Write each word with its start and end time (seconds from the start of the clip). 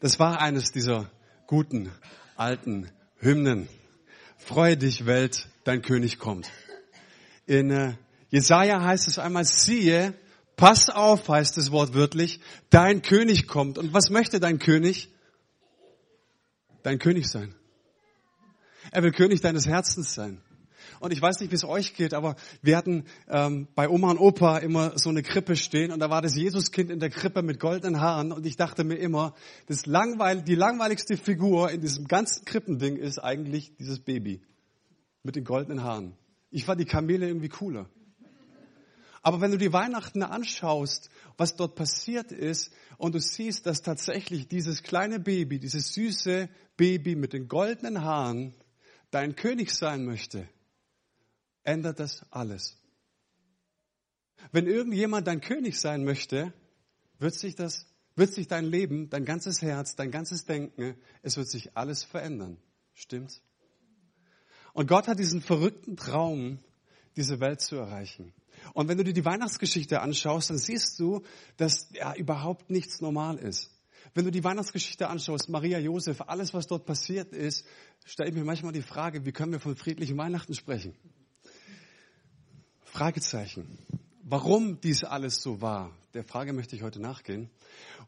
Das 0.00 0.18
war 0.18 0.40
eines 0.40 0.72
dieser 0.72 1.10
guten, 1.46 1.90
alten 2.36 2.90
Hymnen. 3.18 3.68
Freue 4.38 4.76
dich, 4.76 5.06
Welt, 5.06 5.48
dein 5.64 5.82
König 5.82 6.18
kommt. 6.18 6.50
In 7.46 7.70
äh, 7.70 7.94
Jesaja 8.30 8.82
heißt 8.82 9.08
es 9.08 9.18
einmal, 9.18 9.44
siehe, 9.44 10.14
pass 10.56 10.88
auf, 10.88 11.28
heißt 11.28 11.58
es 11.58 11.70
wortwörtlich, 11.70 12.40
dein 12.70 13.02
König 13.02 13.46
kommt. 13.46 13.78
Und 13.78 13.92
was 13.92 14.10
möchte 14.10 14.40
dein 14.40 14.58
König? 14.58 15.08
Dein 16.82 16.98
König 16.98 17.28
sein. 17.28 17.54
Er 18.90 19.02
will 19.02 19.12
König 19.12 19.40
deines 19.40 19.66
Herzens 19.66 20.14
sein. 20.14 20.40
Und 21.00 21.12
ich 21.12 21.20
weiß 21.20 21.40
nicht, 21.40 21.50
wie 21.50 21.56
es 21.56 21.64
euch 21.64 21.94
geht, 21.94 22.14
aber 22.14 22.36
wir 22.62 22.76
hatten 22.76 23.04
ähm, 23.26 23.66
bei 23.74 23.88
Oma 23.88 24.10
und 24.10 24.18
Opa 24.18 24.58
immer 24.58 24.98
so 24.98 25.08
eine 25.08 25.22
Krippe 25.22 25.56
stehen 25.56 25.90
und 25.92 25.98
da 25.98 26.10
war 26.10 26.20
das 26.20 26.36
Jesuskind 26.36 26.90
in 26.90 27.00
der 27.00 27.08
Krippe 27.08 27.42
mit 27.42 27.58
goldenen 27.58 28.00
Haaren 28.00 28.32
und 28.32 28.44
ich 28.44 28.56
dachte 28.56 28.84
mir 28.84 28.96
immer, 28.96 29.34
das 29.66 29.86
langweil 29.86 30.42
die 30.42 30.54
langweiligste 30.54 31.16
Figur 31.16 31.70
in 31.70 31.80
diesem 31.80 32.06
ganzen 32.06 32.44
Krippending 32.44 32.96
ist 32.96 33.18
eigentlich 33.18 33.74
dieses 33.78 33.98
Baby 33.98 34.42
mit 35.22 35.36
den 35.36 35.44
goldenen 35.44 35.82
Haaren. 35.82 36.14
Ich 36.50 36.66
fand 36.66 36.80
die 36.80 36.84
Kamele 36.84 37.26
irgendwie 37.26 37.48
cooler. 37.48 37.88
Aber 39.22 39.40
wenn 39.40 39.50
du 39.50 39.58
die 39.58 39.72
Weihnachten 39.72 40.22
anschaust, 40.22 41.10
was 41.36 41.56
dort 41.56 41.76
passiert 41.76 42.30
ist, 42.32 42.72
und 43.00 43.14
du 43.14 43.20
siehst, 43.20 43.64
dass 43.64 43.80
tatsächlich 43.80 44.48
dieses 44.48 44.82
kleine 44.82 45.18
Baby, 45.18 45.58
dieses 45.58 45.94
süße 45.94 46.50
Baby 46.76 47.16
mit 47.16 47.32
den 47.32 47.48
goldenen 47.48 48.02
Haaren 48.02 48.54
dein 49.10 49.36
König 49.36 49.70
sein 49.70 50.04
möchte, 50.04 50.46
ändert 51.70 52.00
das 52.00 52.24
alles. 52.30 52.76
Wenn 54.52 54.66
irgendjemand 54.66 55.26
dein 55.26 55.40
König 55.40 55.78
sein 55.78 56.04
möchte, 56.04 56.52
wird 57.18 57.34
sich 57.34 57.54
das, 57.54 57.86
wird 58.16 58.32
sich 58.32 58.48
dein 58.48 58.64
Leben, 58.64 59.10
dein 59.10 59.24
ganzes 59.24 59.62
Herz, 59.62 59.96
dein 59.96 60.10
ganzes 60.10 60.44
Denken, 60.44 60.96
es 61.22 61.36
wird 61.36 61.48
sich 61.48 61.76
alles 61.76 62.04
verändern. 62.04 62.56
Stimmt's? 62.94 63.42
Und 64.72 64.88
Gott 64.88 65.08
hat 65.08 65.18
diesen 65.18 65.40
verrückten 65.40 65.96
Traum, 65.96 66.58
diese 67.16 67.40
Welt 67.40 67.60
zu 67.60 67.76
erreichen. 67.76 68.32
Und 68.72 68.88
wenn 68.88 68.98
du 68.98 69.04
dir 69.04 69.12
die 69.12 69.24
Weihnachtsgeschichte 69.24 70.00
anschaust, 70.00 70.50
dann 70.50 70.58
siehst 70.58 70.98
du, 70.98 71.22
dass 71.56 71.90
ja 71.92 72.14
überhaupt 72.14 72.70
nichts 72.70 73.00
normal 73.00 73.38
ist. 73.38 73.70
Wenn 74.14 74.24
du 74.24 74.30
die 74.30 74.44
Weihnachtsgeschichte 74.44 75.08
anschaust, 75.08 75.48
Maria, 75.48 75.78
Josef, 75.78 76.22
alles, 76.22 76.54
was 76.54 76.66
dort 76.66 76.84
passiert 76.84 77.32
ist, 77.32 77.66
stelle 78.04 78.30
ich 78.30 78.34
mir 78.34 78.44
manchmal 78.44 78.72
die 78.72 78.82
Frage, 78.82 79.24
wie 79.24 79.32
können 79.32 79.52
wir 79.52 79.60
von 79.60 79.76
friedlichen 79.76 80.16
Weihnachten 80.16 80.54
sprechen? 80.54 80.94
Fragezeichen. 83.00 83.78
Warum 84.24 84.78
dies 84.82 85.04
alles 85.04 85.40
so 85.40 85.62
war, 85.62 85.90
der 86.12 86.22
Frage 86.22 86.52
möchte 86.52 86.76
ich 86.76 86.82
heute 86.82 87.00
nachgehen. 87.00 87.48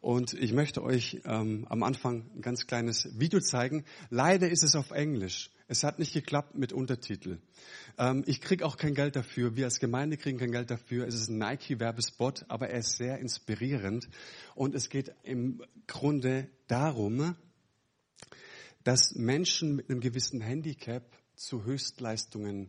Und 0.02 0.34
ich 0.34 0.52
möchte 0.52 0.82
euch 0.82 1.22
ähm, 1.24 1.66
am 1.70 1.82
Anfang 1.82 2.26
ein 2.36 2.42
ganz 2.42 2.66
kleines 2.66 3.08
Video 3.18 3.40
zeigen. 3.40 3.86
Leider 4.10 4.50
ist 4.50 4.62
es 4.62 4.76
auf 4.76 4.90
Englisch. 4.90 5.50
Es 5.66 5.82
hat 5.82 5.98
nicht 5.98 6.12
geklappt 6.12 6.58
mit 6.58 6.74
Untertitel. 6.74 7.38
Ähm, 7.96 8.22
ich 8.26 8.42
kriege 8.42 8.66
auch 8.66 8.76
kein 8.76 8.94
Geld 8.94 9.16
dafür. 9.16 9.56
Wir 9.56 9.64
als 9.64 9.80
Gemeinde 9.80 10.18
kriegen 10.18 10.36
kein 10.36 10.52
Geld 10.52 10.70
dafür. 10.70 11.06
Es 11.06 11.14
ist 11.14 11.30
ein 11.30 11.38
Nike-Werbespot, 11.38 12.44
aber 12.48 12.68
er 12.68 12.80
ist 12.80 12.98
sehr 12.98 13.18
inspirierend. 13.18 14.10
Und 14.54 14.74
es 14.74 14.90
geht 14.90 15.10
im 15.22 15.62
Grunde 15.86 16.50
darum, 16.68 17.34
dass 18.84 19.14
Menschen 19.14 19.74
mit 19.74 19.88
einem 19.88 20.00
gewissen 20.00 20.42
Handicap 20.42 21.16
zu 21.34 21.64
Höchstleistungen 21.64 22.68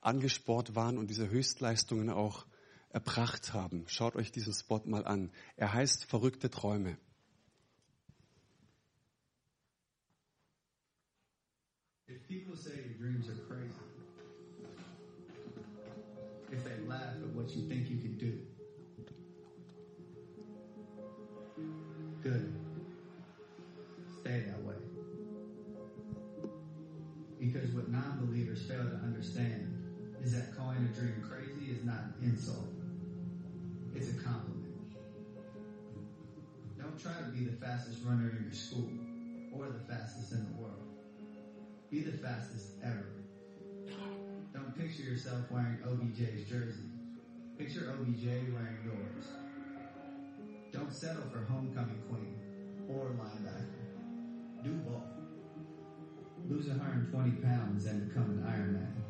angesport 0.00 0.74
waren 0.74 0.98
und 0.98 1.08
diese 1.10 1.28
Höchstleistungen 1.30 2.10
auch 2.10 2.46
erbracht 2.90 3.54
haben. 3.54 3.84
Schaut 3.86 4.16
euch 4.16 4.32
diesen 4.32 4.52
Spot 4.52 4.82
mal 4.84 5.04
an. 5.06 5.30
Er 5.56 5.72
heißt 5.72 6.04
Verrückte 6.04 6.50
Träume. 6.50 6.96
If 12.08 12.26
people 12.26 12.56
say 12.56 12.72
your 12.72 12.98
dreams 12.98 13.28
are 13.28 13.38
crazy, 13.46 13.72
if 16.50 16.64
they 16.64 16.84
laugh 16.88 17.14
at 17.22 17.34
what 17.36 17.54
you 17.54 17.68
think 17.68 17.88
you 17.88 17.98
can 17.98 18.18
do, 18.18 18.32
good. 22.20 22.52
Stay 24.20 24.42
that 24.46 24.60
way. 24.64 24.74
Because 27.38 27.72
what 27.72 27.88
non-believers 27.88 28.66
fail 28.66 28.90
to 28.90 28.96
understand 29.04 29.69
is 30.22 30.32
that 30.32 30.54
calling 30.56 30.78
a 30.78 31.00
dream 31.00 31.22
crazy 31.22 31.72
is 31.72 31.84
not 31.84 31.96
an 31.96 32.14
insult. 32.22 32.68
It's 33.94 34.08
a 34.08 34.22
compliment. 34.22 34.66
Don't 36.78 36.98
try 36.98 37.14
to 37.14 37.30
be 37.32 37.44
the 37.44 37.56
fastest 37.56 38.04
runner 38.04 38.30
in 38.36 38.44
your 38.44 38.52
school 38.52 38.90
or 39.52 39.66
the 39.66 39.80
fastest 39.92 40.32
in 40.32 40.44
the 40.44 40.60
world. 40.60 40.84
Be 41.90 42.00
the 42.02 42.18
fastest 42.18 42.72
ever. 42.82 43.06
Don't 44.52 44.76
picture 44.76 45.02
yourself 45.02 45.50
wearing 45.50 45.78
OBJ's 45.86 46.48
jersey. 46.48 46.84
Picture 47.58 47.94
OBJ 47.98 48.24
wearing 48.52 48.78
yours. 48.84 49.26
Don't 50.72 50.92
settle 50.92 51.24
for 51.32 51.40
homecoming 51.40 52.00
queen 52.08 52.36
or 52.88 53.16
linebacker. 53.18 54.64
Do 54.64 54.70
both. 54.86 55.02
Lose 56.48 56.68
120 56.68 57.30
pounds 57.42 57.86
and 57.86 58.08
become 58.08 58.30
an 58.30 58.42
Ironman 58.44 59.09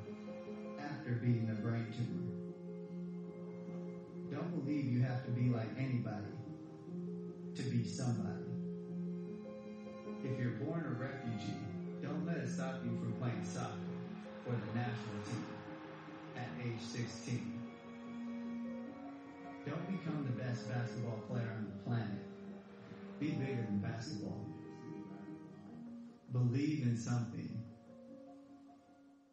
beating 1.15 1.49
a 1.51 1.61
brain 1.61 1.87
tumor. 1.97 2.31
Don't 4.31 4.65
believe 4.65 4.85
you 4.87 5.01
have 5.03 5.25
to 5.25 5.31
be 5.31 5.49
like 5.51 5.69
anybody 5.79 6.33
to 7.57 7.63
be 7.63 7.85
somebody. 7.85 8.45
If 10.25 10.39
you're 10.39 10.53
born 10.53 10.85
a 10.85 11.03
refugee, 11.03 11.57
don't 12.03 12.27
let 12.27 12.37
it 12.37 12.49
stop 12.49 12.77
you 12.85 12.91
from 12.99 13.13
playing 13.15 13.45
soccer 13.45 13.75
for 14.45 14.53
the 14.53 14.79
national 14.79 15.21
team 15.27 15.47
at 16.37 16.49
age 16.65 16.81
16. 16.81 17.61
Don't 19.67 19.87
become 19.91 20.25
the 20.25 20.43
best 20.43 20.69
basketball 20.69 21.19
player 21.29 21.53
on 21.57 21.67
the 21.67 21.91
planet. 21.91 22.25
Be 23.19 23.31
bigger 23.33 23.63
than 23.63 23.79
basketball. 23.79 24.47
Believe 26.33 26.83
in 26.83 26.97
something 26.97 27.60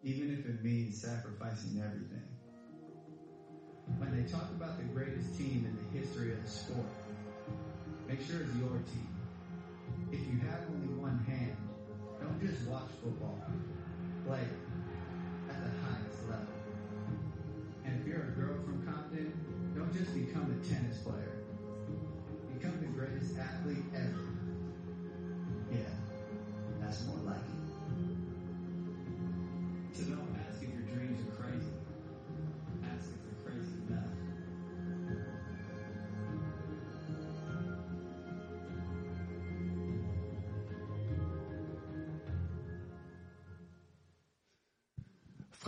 even 0.04 0.32
if 0.32 0.46
it 0.46 0.64
means 0.64 1.02
sacrificing 1.02 1.82
everything. 1.84 2.24
When 3.98 4.16
they 4.16 4.30
talk 4.30 4.50
about 4.52 4.78
the 4.78 4.84
greatest 4.84 5.38
team 5.38 5.66
in 5.66 5.74
the 5.76 6.00
history 6.00 6.32
of 6.32 6.44
the 6.44 6.50
sport, 6.50 6.86
make 8.08 8.22
sure 8.22 8.42
it's 8.42 8.56
your 8.58 8.78
team. 8.92 9.10
If 10.12 10.20
you 10.28 10.38
have 10.50 10.62
only 10.70 10.94
one 10.94 11.18
hand, 11.26 11.56
don't 12.20 12.40
just 12.40 12.68
watch 12.68 12.90
football. 13.02 13.40
Play 14.26 14.44
at 15.50 15.64
the 15.64 15.72
highest 15.82 16.30
level. 16.30 16.54
And 17.86 18.00
if 18.00 18.08
you're 18.08 18.22
a 18.22 18.32
girl 18.32 18.56
from 18.66 18.86
Compton, 18.86 19.34
don't 19.76 19.94
just 19.94 20.14
become 20.14 20.52
a 20.52 20.68
tennis 20.68 20.98
player. 20.98 21.44
Become 22.54 22.80
the 22.82 22.88
greatest 22.88 23.38
athlete 23.38 23.86
ever. 23.96 24.27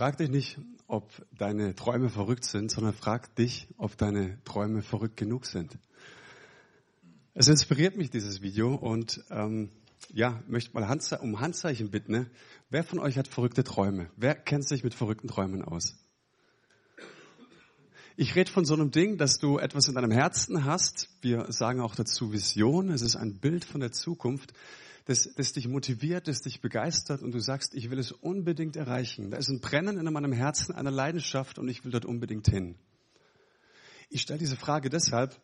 Frag 0.00 0.16
dich 0.16 0.30
nicht, 0.30 0.56
ob 0.86 1.10
deine 1.36 1.74
Träume 1.74 2.08
verrückt 2.08 2.46
sind, 2.46 2.70
sondern 2.70 2.94
frag 2.94 3.34
dich, 3.34 3.68
ob 3.76 3.98
deine 3.98 4.42
Träume 4.44 4.80
verrückt 4.80 5.18
genug 5.18 5.44
sind. 5.44 5.78
Es 7.34 7.48
inspiriert 7.48 7.98
mich, 7.98 8.08
dieses 8.08 8.40
Video, 8.40 8.74
und 8.74 9.22
ähm, 9.28 9.68
ja, 10.14 10.42
möchte 10.48 10.72
mal 10.72 10.88
Handze 10.88 11.18
um 11.18 11.40
Handzeichen 11.40 11.90
bitten. 11.90 12.12
Ne? 12.12 12.30
Wer 12.70 12.82
von 12.82 12.98
euch 12.98 13.18
hat 13.18 13.28
verrückte 13.28 13.62
Träume? 13.62 14.08
Wer 14.16 14.36
kennt 14.36 14.66
sich 14.66 14.84
mit 14.84 14.94
verrückten 14.94 15.28
Träumen 15.28 15.62
aus? 15.62 15.98
Ich 18.16 18.34
rede 18.34 18.50
von 18.50 18.64
so 18.64 18.72
einem 18.72 18.90
Ding, 18.90 19.18
dass 19.18 19.38
du 19.38 19.58
etwas 19.58 19.86
in 19.88 19.96
deinem 19.96 20.12
Herzen 20.12 20.64
hast. 20.64 21.10
Wir 21.20 21.52
sagen 21.52 21.82
auch 21.82 21.94
dazu 21.94 22.32
Vision. 22.32 22.88
Es 22.88 23.02
ist 23.02 23.16
ein 23.16 23.34
Bild 23.34 23.66
von 23.66 23.82
der 23.82 23.92
Zukunft, 23.92 24.54
das, 25.10 25.28
das 25.34 25.52
dich 25.52 25.66
motiviert, 25.66 26.28
das 26.28 26.40
dich 26.40 26.60
begeistert 26.60 27.22
und 27.22 27.32
du 27.32 27.40
sagst, 27.40 27.74
ich 27.74 27.90
will 27.90 27.98
es 27.98 28.12
unbedingt 28.12 28.76
erreichen. 28.76 29.32
Da 29.32 29.38
ist 29.38 29.48
ein 29.48 29.60
Brennen 29.60 29.98
in 29.98 30.12
meinem 30.12 30.30
Herzen, 30.30 30.72
eine 30.72 30.90
Leidenschaft 30.90 31.58
und 31.58 31.68
ich 31.68 31.84
will 31.84 31.90
dort 31.90 32.04
unbedingt 32.04 32.46
hin. 32.46 32.76
Ich 34.08 34.22
stelle 34.22 34.38
diese 34.38 34.56
Frage 34.56 34.88
deshalb, 34.88 35.40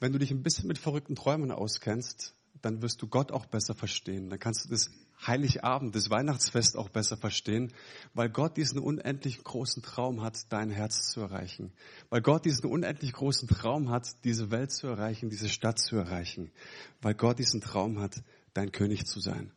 wenn 0.00 0.12
du 0.12 0.18
dich 0.18 0.30
ein 0.30 0.42
bisschen 0.42 0.68
mit 0.68 0.76
verrückten 0.76 1.14
Träumen 1.14 1.50
auskennst, 1.50 2.34
dann 2.60 2.82
wirst 2.82 3.00
du 3.00 3.06
Gott 3.06 3.32
auch 3.32 3.46
besser 3.46 3.74
verstehen. 3.74 4.28
Dann 4.28 4.38
kannst 4.38 4.66
du 4.66 4.68
das 4.68 4.90
Heiligabend, 5.26 5.94
das 5.94 6.10
Weihnachtsfest 6.10 6.76
auch 6.76 6.88
besser 6.88 7.16
verstehen, 7.16 7.72
weil 8.14 8.30
Gott 8.30 8.56
diesen 8.56 8.78
unendlich 8.78 9.42
großen 9.42 9.82
Traum 9.82 10.22
hat, 10.22 10.50
dein 10.50 10.70
Herz 10.70 11.10
zu 11.10 11.20
erreichen. 11.20 11.72
Weil 12.08 12.22
Gott 12.22 12.44
diesen 12.44 12.70
unendlich 12.70 13.12
großen 13.12 13.48
Traum 13.48 13.90
hat, 13.90 14.08
diese 14.24 14.50
Welt 14.50 14.72
zu 14.72 14.86
erreichen, 14.86 15.28
diese 15.28 15.48
Stadt 15.48 15.78
zu 15.78 15.96
erreichen. 15.96 16.50
Weil 17.02 17.14
Gott 17.14 17.38
diesen 17.38 17.60
Traum 17.60 18.00
hat, 18.00 18.22
dein 18.54 18.72
König 18.72 19.06
zu 19.06 19.20
sein. 19.20 19.52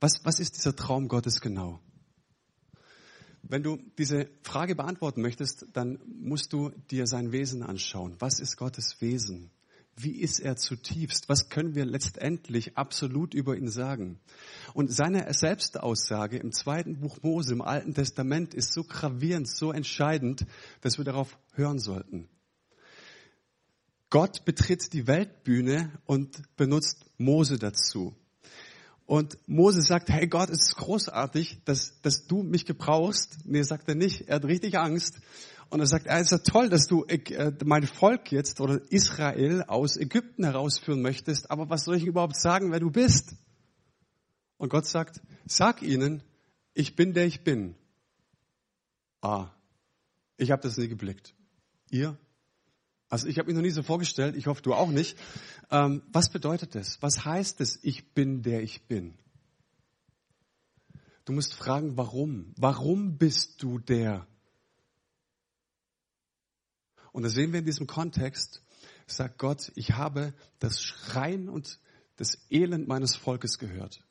Was, 0.00 0.24
was 0.24 0.40
ist 0.40 0.56
dieser 0.56 0.76
Traum 0.76 1.08
Gottes 1.08 1.40
genau? 1.40 1.80
Wenn 3.42 3.62
du 3.62 3.78
diese 3.98 4.28
Frage 4.42 4.74
beantworten 4.74 5.22
möchtest, 5.22 5.66
dann 5.72 5.98
musst 6.06 6.52
du 6.52 6.70
dir 6.90 7.06
sein 7.06 7.32
Wesen 7.32 7.62
anschauen. 7.62 8.16
Was 8.18 8.40
ist 8.40 8.56
Gottes 8.56 9.00
Wesen? 9.00 9.50
Wie 9.98 10.20
ist 10.20 10.40
er 10.40 10.56
zutiefst? 10.56 11.30
Was 11.30 11.48
können 11.48 11.74
wir 11.74 11.86
letztendlich 11.86 12.76
absolut 12.76 13.32
über 13.32 13.56
ihn 13.56 13.70
sagen? 13.70 14.20
Und 14.74 14.92
seine 14.92 15.32
Selbstaussage 15.32 16.36
im 16.36 16.52
zweiten 16.52 17.00
Buch 17.00 17.18
Mose 17.22 17.54
im 17.54 17.62
Alten 17.62 17.94
Testament 17.94 18.52
ist 18.52 18.74
so 18.74 18.84
gravierend, 18.84 19.48
so 19.48 19.72
entscheidend, 19.72 20.44
dass 20.82 20.98
wir 20.98 21.04
darauf 21.04 21.38
hören 21.54 21.78
sollten. 21.78 22.28
Gott 24.10 24.44
betritt 24.44 24.92
die 24.92 25.06
Weltbühne 25.06 25.90
und 26.04 26.42
benutzt 26.56 27.06
Mose 27.16 27.58
dazu. 27.58 28.14
Und 29.06 29.38
Mose 29.46 29.82
sagt, 29.82 30.10
hey 30.10 30.26
Gott, 30.26 30.50
es 30.50 30.68
ist 30.68 30.76
großartig, 30.76 31.60
dass, 31.64 32.00
dass 32.02 32.26
du 32.26 32.42
mich 32.42 32.66
gebrauchst. 32.66 33.38
Nee, 33.44 33.62
sagt 33.62 33.88
er 33.88 33.94
nicht. 33.94 34.28
Er 34.28 34.36
hat 34.36 34.44
richtig 34.44 34.78
Angst. 34.78 35.20
Und 35.68 35.80
er 35.80 35.86
sagt, 35.86 36.06
es 36.06 36.22
ist 36.22 36.30
ja 36.30 36.38
toll, 36.38 36.68
dass 36.68 36.86
du 36.86 37.04
äh, 37.04 37.52
mein 37.64 37.86
Volk 37.86 38.30
jetzt 38.30 38.60
oder 38.60 38.80
Israel 38.90 39.64
aus 39.64 39.96
Ägypten 39.96 40.44
herausführen 40.44 41.02
möchtest, 41.02 41.50
aber 41.50 41.68
was 41.68 41.84
soll 41.84 41.96
ich 41.96 42.04
überhaupt 42.04 42.36
sagen, 42.36 42.70
wer 42.70 42.80
du 42.80 42.90
bist? 42.90 43.34
Und 44.58 44.68
Gott 44.68 44.86
sagt, 44.86 45.20
sag 45.44 45.82
ihnen, 45.82 46.22
ich 46.72 46.94
bin 46.94 47.14
der 47.14 47.26
ich 47.26 47.42
bin. 47.42 47.74
Ah, 49.20 49.50
ich 50.36 50.50
habe 50.50 50.62
das 50.62 50.76
nie 50.76 50.88
geblickt. 50.88 51.34
Ihr? 51.90 52.16
Also 53.08 53.26
ich 53.28 53.38
habe 53.38 53.46
mich 53.46 53.56
noch 53.56 53.62
nie 53.62 53.70
so 53.70 53.82
vorgestellt, 53.82 54.36
ich 54.36 54.46
hoffe 54.46 54.62
du 54.62 54.74
auch 54.74 54.90
nicht. 54.90 55.16
Ähm, 55.70 56.02
was 56.12 56.30
bedeutet 56.30 56.74
das? 56.74 57.00
Was 57.02 57.24
heißt 57.24 57.60
es, 57.60 57.78
ich 57.82 58.14
bin 58.14 58.42
der 58.42 58.62
ich 58.62 58.86
bin? 58.86 59.14
Du 61.24 61.32
musst 61.32 61.54
fragen, 61.54 61.96
warum? 61.96 62.52
Warum 62.56 63.18
bist 63.18 63.62
du 63.62 63.78
der, 63.78 64.26
und 67.16 67.22
da 67.22 67.30
sehen 67.30 67.52
wir 67.52 67.60
in 67.60 67.64
diesem 67.64 67.86
Kontext, 67.86 68.62
sagt 69.06 69.38
Gott, 69.38 69.72
ich 69.74 69.92
habe 69.92 70.34
das 70.58 70.82
Schreien 70.82 71.48
und 71.48 71.80
das 72.16 72.36
Elend 72.50 72.88
meines 72.88 73.16
Volkes 73.16 73.58
gehört. 73.58 74.04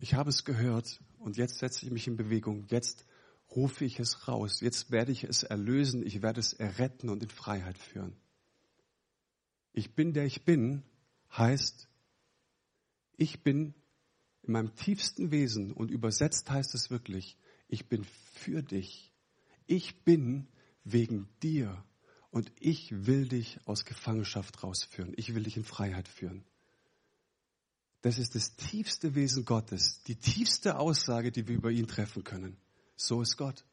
Ich 0.00 0.14
habe 0.14 0.28
es 0.28 0.44
gehört 0.44 1.00
und 1.18 1.36
jetzt 1.36 1.60
setze 1.60 1.86
ich 1.86 1.92
mich 1.92 2.08
in 2.08 2.16
Bewegung. 2.16 2.66
Jetzt 2.70 3.06
rufe 3.54 3.84
ich 3.84 4.00
es 4.00 4.26
raus. 4.26 4.60
Jetzt 4.62 4.90
werde 4.90 5.12
ich 5.12 5.22
es 5.22 5.44
erlösen. 5.44 6.04
Ich 6.04 6.22
werde 6.22 6.40
es 6.40 6.54
erretten 6.54 7.08
und 7.08 7.22
in 7.22 7.28
Freiheit 7.28 7.78
führen. 7.78 8.16
Ich 9.72 9.94
bin 9.94 10.12
der 10.12 10.24
ich 10.24 10.44
bin 10.44 10.82
heißt, 11.38 11.88
ich 13.16 13.44
bin 13.44 13.74
in 14.42 14.54
meinem 14.54 14.74
tiefsten 14.74 15.30
Wesen 15.30 15.70
und 15.72 15.92
übersetzt 15.92 16.50
heißt 16.50 16.74
es 16.74 16.90
wirklich, 16.90 17.38
ich 17.68 17.88
bin 17.88 18.02
für 18.02 18.60
dich. 18.60 19.12
Ich 19.68 20.02
bin 20.02 20.48
wegen 20.82 21.28
dir 21.44 21.84
und 22.32 22.50
ich 22.58 23.06
will 23.06 23.28
dich 23.28 23.60
aus 23.66 23.84
Gefangenschaft 23.84 24.64
rausführen. 24.64 25.12
Ich 25.16 25.34
will 25.34 25.44
dich 25.44 25.56
in 25.56 25.64
Freiheit 25.64 26.08
führen. 26.08 26.42
Das 28.00 28.18
ist 28.18 28.34
das 28.34 28.56
tiefste 28.56 29.14
Wesen 29.14 29.44
Gottes, 29.44 30.02
die 30.08 30.16
tiefste 30.16 30.78
Aussage, 30.78 31.30
die 31.30 31.46
wir 31.46 31.54
über 31.54 31.70
ihn 31.70 31.86
treffen 31.86 32.24
können. 32.24 32.56
So 32.96 33.22
ist 33.22 33.36
Gott. 33.36 33.64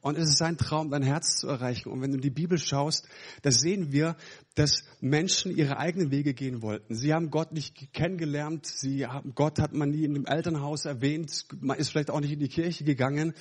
Und 0.00 0.16
es 0.16 0.28
ist 0.28 0.38
sein 0.38 0.56
Traum, 0.56 0.90
dein 0.90 1.02
Herz 1.02 1.38
zu 1.38 1.48
erreichen. 1.48 1.90
Und 1.90 2.02
wenn 2.02 2.12
du 2.12 2.18
in 2.18 2.22
die 2.22 2.30
Bibel 2.30 2.56
schaust, 2.58 3.08
da 3.42 3.50
sehen 3.50 3.90
wir, 3.90 4.16
dass 4.54 4.84
Menschen 5.00 5.50
ihre 5.56 5.78
eigenen 5.78 6.12
Wege 6.12 6.34
gehen 6.34 6.62
wollten. 6.62 6.94
Sie 6.94 7.12
haben 7.12 7.30
Gott 7.30 7.50
nicht 7.50 7.92
kennengelernt. 7.92 8.66
Sie 8.66 9.06
haben, 9.06 9.34
Gott 9.34 9.58
hat 9.58 9.72
man 9.72 9.90
nie 9.90 10.04
in 10.04 10.14
dem 10.14 10.26
Elternhaus 10.26 10.84
erwähnt. 10.84 11.46
Man 11.60 11.78
ist 11.78 11.88
vielleicht 11.90 12.10
auch 12.10 12.20
nicht 12.20 12.30
in 12.30 12.38
die 12.38 12.48
Kirche 12.48 12.84
gegangen. 12.84 13.34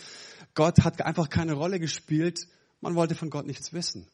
Gott 0.56 0.84
hat 0.84 1.00
einfach 1.04 1.30
keine 1.30 1.54
Rolle 1.54 1.80
gespielt. 1.80 2.48
Man 2.82 2.96
wollte 2.96 3.16
von 3.16 3.30
Gott 3.30 3.46
nichts 3.46 3.74
wissen. 3.74 4.08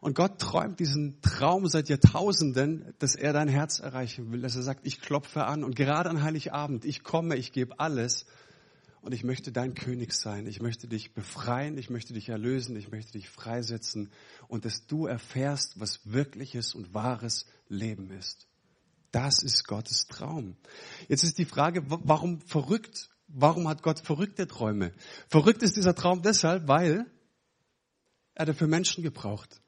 Und 0.00 0.14
Gott 0.14 0.38
träumt 0.38 0.78
diesen 0.78 1.20
Traum 1.22 1.66
seit 1.68 1.88
Jahrtausenden, 1.88 2.94
dass 2.98 3.14
er 3.14 3.32
dein 3.32 3.48
Herz 3.48 3.80
erreichen 3.80 4.30
will, 4.30 4.42
dass 4.42 4.56
er 4.56 4.62
sagt, 4.62 4.86
ich 4.86 5.00
klopfe 5.00 5.44
an 5.46 5.64
und 5.64 5.74
gerade 5.74 6.10
an 6.10 6.22
Heiligabend, 6.22 6.84
ich 6.84 7.02
komme, 7.02 7.36
ich 7.36 7.52
gebe 7.52 7.80
alles 7.80 8.26
und 9.00 9.12
ich 9.12 9.24
möchte 9.24 9.52
dein 9.52 9.74
König 9.74 10.12
sein. 10.12 10.46
Ich 10.46 10.60
möchte 10.60 10.88
dich 10.88 11.14
befreien, 11.14 11.78
ich 11.78 11.90
möchte 11.90 12.12
dich 12.12 12.28
erlösen, 12.28 12.76
ich 12.76 12.90
möchte 12.90 13.12
dich 13.12 13.30
freisetzen 13.30 14.10
und 14.48 14.64
dass 14.64 14.86
du 14.86 15.06
erfährst, 15.06 15.80
was 15.80 16.00
wirkliches 16.04 16.74
und 16.74 16.92
wahres 16.92 17.46
Leben 17.68 18.10
ist. 18.10 18.46
Das 19.12 19.42
ist 19.42 19.66
Gottes 19.66 20.08
Traum. 20.08 20.56
Jetzt 21.08 21.22
ist 21.22 21.38
die 21.38 21.44
Frage, 21.46 21.84
warum 21.86 22.40
verrückt? 22.42 23.08
Warum 23.28 23.66
hat 23.66 23.82
Gott 23.82 24.00
verrückte 24.00 24.46
Träume? 24.46 24.92
Verrückt 25.28 25.62
ist 25.62 25.76
dieser 25.76 25.94
Traum 25.94 26.22
deshalb, 26.22 26.68
weil 26.68 27.06
er 28.36 28.46
dafür 28.46 28.68
Menschen 28.68 29.02
gebraucht. 29.02 29.60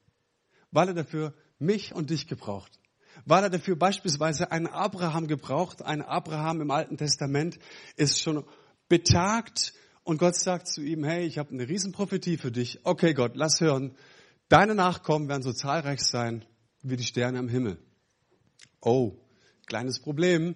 Weil 0.71 0.89
er 0.89 0.95
dafür 0.95 1.35
mich 1.59 1.95
und 1.95 2.11
dich 2.11 2.29
gebraucht. 2.29 2.79
Weil 3.25 3.43
er 3.43 3.51
dafür 3.51 3.75
beispielsweise 3.77 4.53
einen 4.53 4.67
Abraham 4.67 5.27
gebraucht. 5.27 5.83
Ein 5.83 6.03
Abraham 6.03 6.61
im 6.61 6.71
Alten 6.71 6.97
Testament 6.97 7.59
ist 7.97 8.21
schon 8.21 8.45
betagt 8.89 9.73
und 10.05 10.19
Gott 10.19 10.37
sagt 10.37 10.69
zu 10.69 10.83
ihm, 10.83 11.03
hey, 11.05 11.27
ich 11.27 11.39
habe 11.39 11.51
eine 11.51 11.69
Riesenprophetie 11.69 12.37
für 12.37 12.53
dich. 12.53 12.81
Okay 12.85 13.15
Gott, 13.15 13.33
lass 13.35 13.61
hören. 13.61 13.97
Deine 14.49 14.75
Nachkommen 14.75 15.29
werden 15.29 15.43
so 15.43 15.53
zahlreich 15.53 16.01
sein 16.01 16.45
wie 16.83 16.97
die 16.97 17.05
Sterne 17.05 17.39
am 17.39 17.49
Himmel. 17.49 17.79
Oh, 18.81 19.17
kleines 19.67 19.99
Problem. 19.99 20.55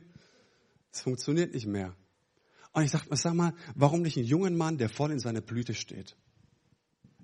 Es 0.92 1.00
funktioniert 1.00 1.54
nicht 1.54 1.66
mehr. 1.66 1.94
Und 2.72 2.84
ich 2.84 2.90
dachte 2.90 3.14
sag 3.16 3.34
mal, 3.34 3.54
warum 3.74 4.02
nicht 4.02 4.16
einen 4.16 4.26
jungen 4.26 4.56
Mann, 4.56 4.78
der 4.78 4.88
voll 4.88 5.10
in 5.10 5.18
seiner 5.18 5.40
Blüte 5.40 5.74
steht? 5.74 6.16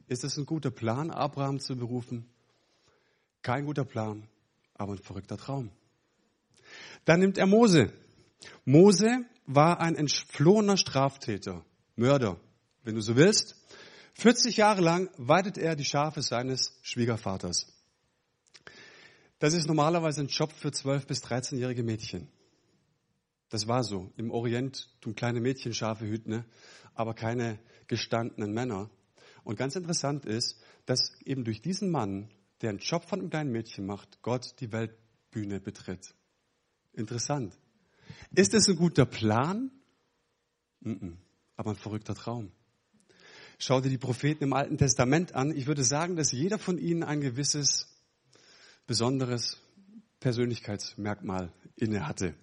Ist 0.09 0.25
es 0.25 0.37
ein 0.39 0.47
guter 0.47 0.71
Plan, 0.71 1.11
Abraham 1.11 1.61
zu 1.61 1.77
berufen? 1.77 2.29
Kein 3.43 3.67
guter 3.67 3.85
Plan, 3.85 4.27
aber 4.75 4.95
ein 4.95 4.99
verrückter 4.99 5.37
Traum. 5.37 5.71
Dann 7.05 7.21
nimmt 7.21 7.39
er 7.39 7.47
Mose. 7.47 7.93
Mose 8.65 9.25
war 9.47 9.81
ein 9.81 9.95
entflohener 9.95 10.77
Straftäter, 10.77 11.65
Mörder, 11.97 12.41
wenn 12.85 12.95
du 12.95 13.01
so 13.01 13.17
willst. 13.17 13.55
40 14.15 14.57
Jahre 14.57 14.81
lang 14.81 15.11
weidet 15.17 15.59
er 15.59 15.77
die 15.77 15.85
Schafe 15.85 16.23
seines 16.23 16.79
Schwiegervaters. 16.83 17.67
Das 19.39 19.55
ist 19.55 19.67
normalerweise 19.67 20.23
ein 20.23 20.27
Job 20.27 20.53
für 20.53 20.69
12- 20.69 21.07
bis 21.07 21.23
13-jährige 21.23 21.83
Mädchen. 21.83 22.29
Das 23.51 23.69
war 23.69 23.85
so. 23.85 24.11
Im 24.17 24.31
Orient 24.31 24.89
tun 25.01 25.15
kleine 25.15 25.41
Mädchen 25.41 25.73
Schafe 25.73 26.07
hüten, 26.07 26.31
ne? 26.31 26.45
aber 26.95 27.15
keine 27.15 27.59
gestandenen 27.87 28.53
Männer. 28.53 28.91
Und 29.49 29.57
ganz 29.57 29.77
interessant 29.77 30.27
ist, 30.27 30.61
dass 30.85 31.19
eben 31.25 31.43
durch 31.43 31.63
diesen 31.63 31.91
Mann, 31.91 32.29
der 32.61 32.69
einen 32.69 32.81
Job 32.81 33.09
von 33.09 33.19
einem 33.19 33.31
kleinen 33.31 33.51
Mädchen 33.51 33.87
macht, 33.87 34.21
Gott 34.21 34.55
die 34.61 34.73
Weltbühne 34.73 35.59
betritt. 35.59 36.15
Interessant. 36.93 37.59
Ist 38.35 38.53
es 38.53 38.69
ein 38.69 38.77
guter 38.77 39.07
Plan? 39.07 39.71
Aber 41.57 41.71
ein 41.71 41.77
verrückter 41.77 42.15
Traum. 42.15 42.53
Schau 43.59 43.81
dir 43.81 43.89
die 43.89 43.97
Propheten 43.97 44.45
im 44.45 44.53
Alten 44.53 44.77
Testament 44.77 45.35
an. 45.35 45.57
Ich 45.57 45.67
würde 45.67 45.83
sagen, 45.83 46.17
dass 46.17 46.31
jeder 46.31 46.59
von 46.59 46.77
ihnen 46.77 47.03
ein 47.03 47.23
gewisses 47.23 47.89
besonderes 48.87 49.57
Persönlichkeitsmerkmal 50.21 51.55
inne 51.75 52.07
hatte. 52.07 52.35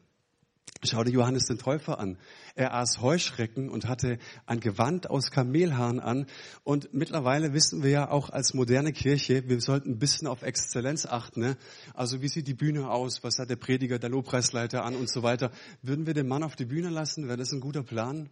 Schau 0.84 1.04
dir 1.04 1.12
Johannes 1.12 1.46
den 1.46 1.58
Täufer 1.58 2.00
an. 2.00 2.18
Er 2.54 2.74
aß 2.74 3.02
Heuschrecken 3.02 3.70
und 3.70 3.88
hatte 3.88 4.20
ein 4.46 4.60
Gewand 4.60 5.10
aus 5.10 5.32
Kamelhaaren 5.32 6.00
an. 6.00 6.28
Und 6.64 6.94
mittlerweile 6.94 7.54
wissen 7.54 7.82
wir 7.82 7.90
ja 7.90 8.12
auch 8.12 8.30
als 8.30 8.54
moderne 8.54 8.92
Kirche, 8.92 9.48
wir 9.48 9.62
sollten 9.62 9.92
ein 9.92 10.00
bisschen 10.00 10.28
auf 10.28 10.42
Exzellenz 10.44 11.06
achten. 11.06 11.40
Ne? 11.40 11.58
Also 11.94 12.22
wie 12.22 12.28
sieht 12.28 12.48
die 12.48 12.54
Bühne 12.54 12.90
aus? 12.90 13.24
Was 13.24 13.40
hat 13.40 13.50
der 13.50 13.56
Prediger, 13.56 14.00
der 14.00 14.10
Lobpreisleiter 14.10 14.84
an 14.84 14.96
und 14.96 15.10
so 15.10 15.24
weiter? 15.24 15.52
Würden 15.82 16.06
wir 16.06 16.14
den 16.14 16.28
Mann 16.28 16.44
auf 16.44 16.56
die 16.56 16.66
Bühne 16.66 16.90
lassen? 16.90 17.28
Wäre 17.28 17.38
das 17.38 17.52
ein 17.52 17.62
guter 17.62 17.84
Plan? 17.84 18.30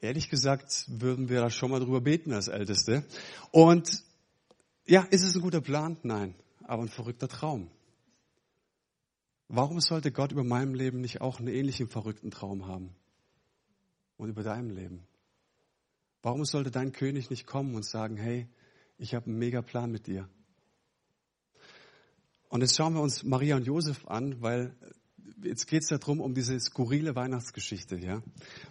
Ehrlich 0.00 0.30
gesagt 0.30 0.86
würden 0.88 1.28
wir 1.28 1.40
da 1.40 1.50
schon 1.50 1.70
mal 1.70 1.80
drüber 1.80 2.00
beten 2.00 2.32
als 2.32 2.48
Älteste. 2.48 3.04
Und 3.50 4.02
ja, 4.86 5.02
ist 5.02 5.22
es 5.22 5.34
ein 5.34 5.42
guter 5.42 5.60
Plan? 5.60 5.96
Nein, 6.02 6.34
aber 6.64 6.82
ein 6.82 6.88
verrückter 6.88 7.28
Traum. 7.28 7.70
Warum 9.48 9.80
sollte 9.80 10.10
Gott 10.10 10.32
über 10.32 10.44
meinem 10.44 10.74
Leben 10.74 11.00
nicht 11.00 11.20
auch 11.20 11.38
einen 11.38 11.48
ähnlichen 11.48 11.88
verrückten 11.88 12.30
Traum 12.30 12.66
haben? 12.66 12.94
Und 14.16 14.28
über 14.28 14.42
deinem 14.42 14.70
Leben? 14.70 15.06
Warum 16.22 16.44
sollte 16.44 16.70
dein 16.70 16.92
König 16.92 17.30
nicht 17.30 17.46
kommen 17.46 17.74
und 17.74 17.84
sagen, 17.84 18.16
hey, 18.16 18.48
ich 18.98 19.14
habe 19.14 19.26
einen 19.26 19.38
mega 19.38 19.62
Plan 19.62 19.92
mit 19.92 20.06
dir? 20.06 20.28
Und 22.48 22.62
jetzt 22.62 22.76
schauen 22.76 22.94
wir 22.94 23.02
uns 23.02 23.22
Maria 23.22 23.56
und 23.56 23.66
Josef 23.66 24.06
an, 24.06 24.40
weil 24.40 24.74
jetzt 25.42 25.66
geht 25.66 25.82
es 25.82 25.88
darum, 25.88 26.20
um 26.20 26.34
diese 26.34 26.58
skurrile 26.58 27.14
Weihnachtsgeschichte. 27.14 27.96
Ja? 27.96 28.22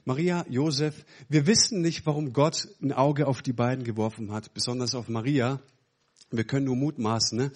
Maria, 0.03 0.45
Josef, 0.49 1.05
wir 1.29 1.47
wissen 1.47 1.81
nicht, 1.81 2.05
warum 2.05 2.33
Gott 2.33 2.67
ein 2.81 2.91
Auge 2.91 3.27
auf 3.27 3.41
die 3.41 3.53
beiden 3.53 3.83
geworfen 3.83 4.31
hat, 4.31 4.53
besonders 4.53 4.95
auf 4.95 5.07
Maria. 5.07 5.61
Wir 6.31 6.45
können 6.45 6.65
nur 6.65 6.75
mutmaßen. 6.75 7.37
Ne? 7.37 7.51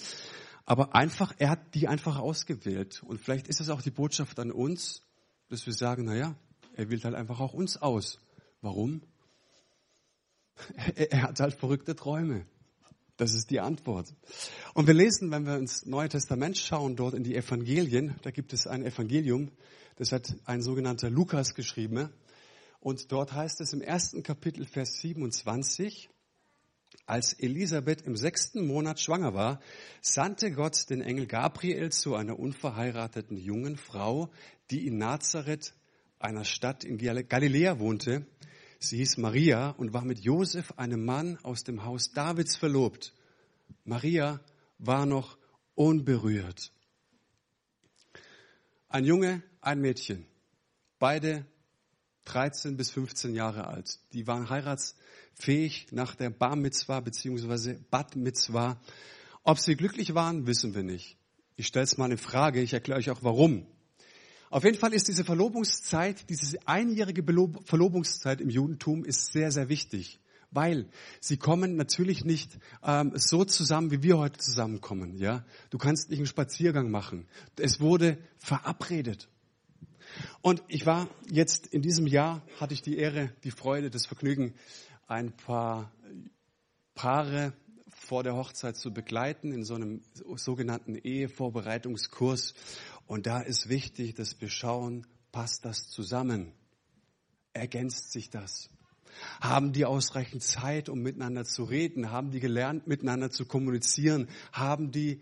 Aber 0.69 0.93
einfach, 0.93 1.33
er 1.39 1.49
hat 1.49 1.73
die 1.73 1.87
einfach 1.87 2.19
ausgewählt. 2.19 3.01
Und 3.01 3.19
vielleicht 3.19 3.47
ist 3.47 3.59
es 3.59 3.71
auch 3.71 3.81
die 3.81 3.89
Botschaft 3.89 4.37
an 4.37 4.51
uns, 4.51 5.01
dass 5.49 5.65
wir 5.65 5.73
sagen, 5.73 6.05
na 6.05 6.15
ja, 6.15 6.35
er 6.75 6.91
wählt 6.91 7.05
halt 7.05 7.15
einfach 7.15 7.39
auch 7.39 7.55
uns 7.55 7.77
aus. 7.77 8.19
Warum? 8.61 9.01
Er, 10.75 11.11
er 11.11 11.21
hat 11.23 11.39
halt 11.39 11.55
verrückte 11.55 11.95
Träume. 11.95 12.45
Das 13.17 13.33
ist 13.33 13.49
die 13.49 13.59
Antwort. 13.59 14.13
Und 14.75 14.85
wir 14.85 14.93
lesen, 14.93 15.31
wenn 15.31 15.47
wir 15.47 15.57
ins 15.57 15.87
Neue 15.87 16.09
Testament 16.09 16.55
schauen, 16.55 16.95
dort 16.95 17.15
in 17.15 17.23
die 17.23 17.35
Evangelien, 17.35 18.13
da 18.21 18.29
gibt 18.29 18.53
es 18.53 18.67
ein 18.67 18.85
Evangelium, 18.85 19.51
das 19.95 20.11
hat 20.11 20.35
ein 20.45 20.61
sogenannter 20.61 21.09
Lukas 21.09 21.55
geschrieben. 21.55 22.11
Und 22.79 23.11
dort 23.11 23.33
heißt 23.33 23.59
es 23.61 23.73
im 23.73 23.81
ersten 23.81 24.21
Kapitel, 24.21 24.67
Vers 24.67 24.99
27, 24.99 26.11
als 27.09 27.33
Elisabeth 27.33 28.03
im 28.03 28.15
sechsten 28.15 28.67
Monat 28.67 28.99
schwanger 28.99 29.33
war, 29.33 29.59
sandte 30.01 30.51
Gott 30.51 30.89
den 30.89 31.01
Engel 31.01 31.25
Gabriel 31.25 31.91
zu 31.91 32.15
einer 32.15 32.37
unverheirateten 32.37 33.35
jungen 33.35 33.77
Frau, 33.77 34.29
die 34.69 34.85
in 34.85 34.99
Nazareth, 34.99 35.73
einer 36.19 36.45
Stadt 36.45 36.83
in 36.83 36.97
Galiläa 36.97 37.79
wohnte. 37.79 38.25
Sie 38.77 38.97
hieß 38.97 39.17
Maria 39.17 39.71
und 39.71 39.91
war 39.93 40.05
mit 40.05 40.19
Josef, 40.19 40.73
einem 40.77 41.03
Mann 41.03 41.37
aus 41.43 41.63
dem 41.63 41.83
Haus 41.83 42.11
Davids, 42.11 42.55
verlobt. 42.55 43.13
Maria 43.85 44.39
war 44.77 45.05
noch 45.05 45.37
unberührt. 45.73 46.71
Ein 48.87 49.05
Junge, 49.05 49.41
ein 49.61 49.81
Mädchen, 49.81 50.25
beide 50.99 51.45
13 52.25 52.77
bis 52.77 52.91
15 52.91 53.33
Jahre 53.33 53.67
alt. 53.67 53.99
Die 54.13 54.27
waren 54.27 54.49
heiratsfähig 55.39 55.87
nach 55.91 56.15
der 56.15 56.29
Bar 56.29 56.55
Mitzwa 56.55 56.99
bzw. 56.99 57.77
Bat 57.89 58.15
Mitzwa. 58.15 58.79
Ob 59.43 59.59
sie 59.59 59.75
glücklich 59.75 60.13
waren, 60.13 60.47
wissen 60.47 60.75
wir 60.75 60.83
nicht. 60.83 61.17
Ich 61.55 61.67
stelle 61.67 61.85
es 61.85 61.97
mal 61.97 62.11
in 62.11 62.17
Frage, 62.17 62.61
ich 62.61 62.73
erkläre 62.73 62.99
euch 62.99 63.09
auch 63.09 63.23
warum. 63.23 63.65
Auf 64.49 64.63
jeden 64.63 64.77
Fall 64.77 64.93
ist 64.93 65.07
diese 65.07 65.23
Verlobungszeit, 65.23 66.29
diese 66.29 66.57
einjährige 66.67 67.23
Verlobungszeit 67.65 68.41
im 68.41 68.49
Judentum 68.49 69.05
ist 69.05 69.31
sehr, 69.31 69.51
sehr 69.51 69.69
wichtig, 69.69 70.19
weil 70.49 70.87
sie 71.19 71.37
kommen 71.37 71.75
natürlich 71.75 72.25
nicht 72.25 72.57
ähm, 72.83 73.11
so 73.15 73.45
zusammen, 73.45 73.91
wie 73.91 74.01
wir 74.01 74.17
heute 74.17 74.39
zusammenkommen. 74.39 75.17
Ja, 75.17 75.45
du 75.69 75.77
kannst 75.77 76.09
nicht 76.09 76.19
einen 76.19 76.25
Spaziergang 76.25 76.89
machen. 76.89 77.27
Es 77.57 77.79
wurde 77.79 78.17
verabredet. 78.37 79.29
Und 80.41 80.63
ich 80.67 80.85
war 80.85 81.07
jetzt 81.29 81.67
in 81.67 81.81
diesem 81.81 82.07
Jahr 82.07 82.41
hatte 82.59 82.73
ich 82.73 82.81
die 82.81 82.97
Ehre, 82.97 83.31
die 83.43 83.51
Freude, 83.51 83.89
das 83.89 84.07
Vergnügen, 84.07 84.55
ein 85.09 85.31
paar 85.35 85.91
Paare 86.93 87.53
vor 87.89 88.23
der 88.23 88.35
Hochzeit 88.35 88.77
zu 88.77 88.93
begleiten 88.93 89.51
in 89.51 89.63
so 89.63 89.73
einem 89.73 90.01
sogenannten 90.35 90.95
Ehevorbereitungskurs. 90.95 92.53
Und 93.07 93.25
da 93.25 93.41
ist 93.41 93.69
wichtig, 93.69 94.13
dass 94.13 94.39
wir 94.39 94.49
schauen, 94.49 95.07
passt 95.31 95.65
das 95.65 95.89
zusammen? 95.89 96.53
Ergänzt 97.53 98.11
sich 98.11 98.29
das? 98.29 98.69
Haben 99.41 99.73
die 99.73 99.85
ausreichend 99.85 100.43
Zeit, 100.43 100.87
um 100.89 101.01
miteinander 101.01 101.43
zu 101.43 101.63
reden? 101.63 102.11
Haben 102.11 102.29
die 102.29 102.39
gelernt, 102.39 102.85
miteinander 102.87 103.31
zu 103.31 103.45
kommunizieren? 103.45 104.27
Haben 104.51 104.91
die 104.91 105.21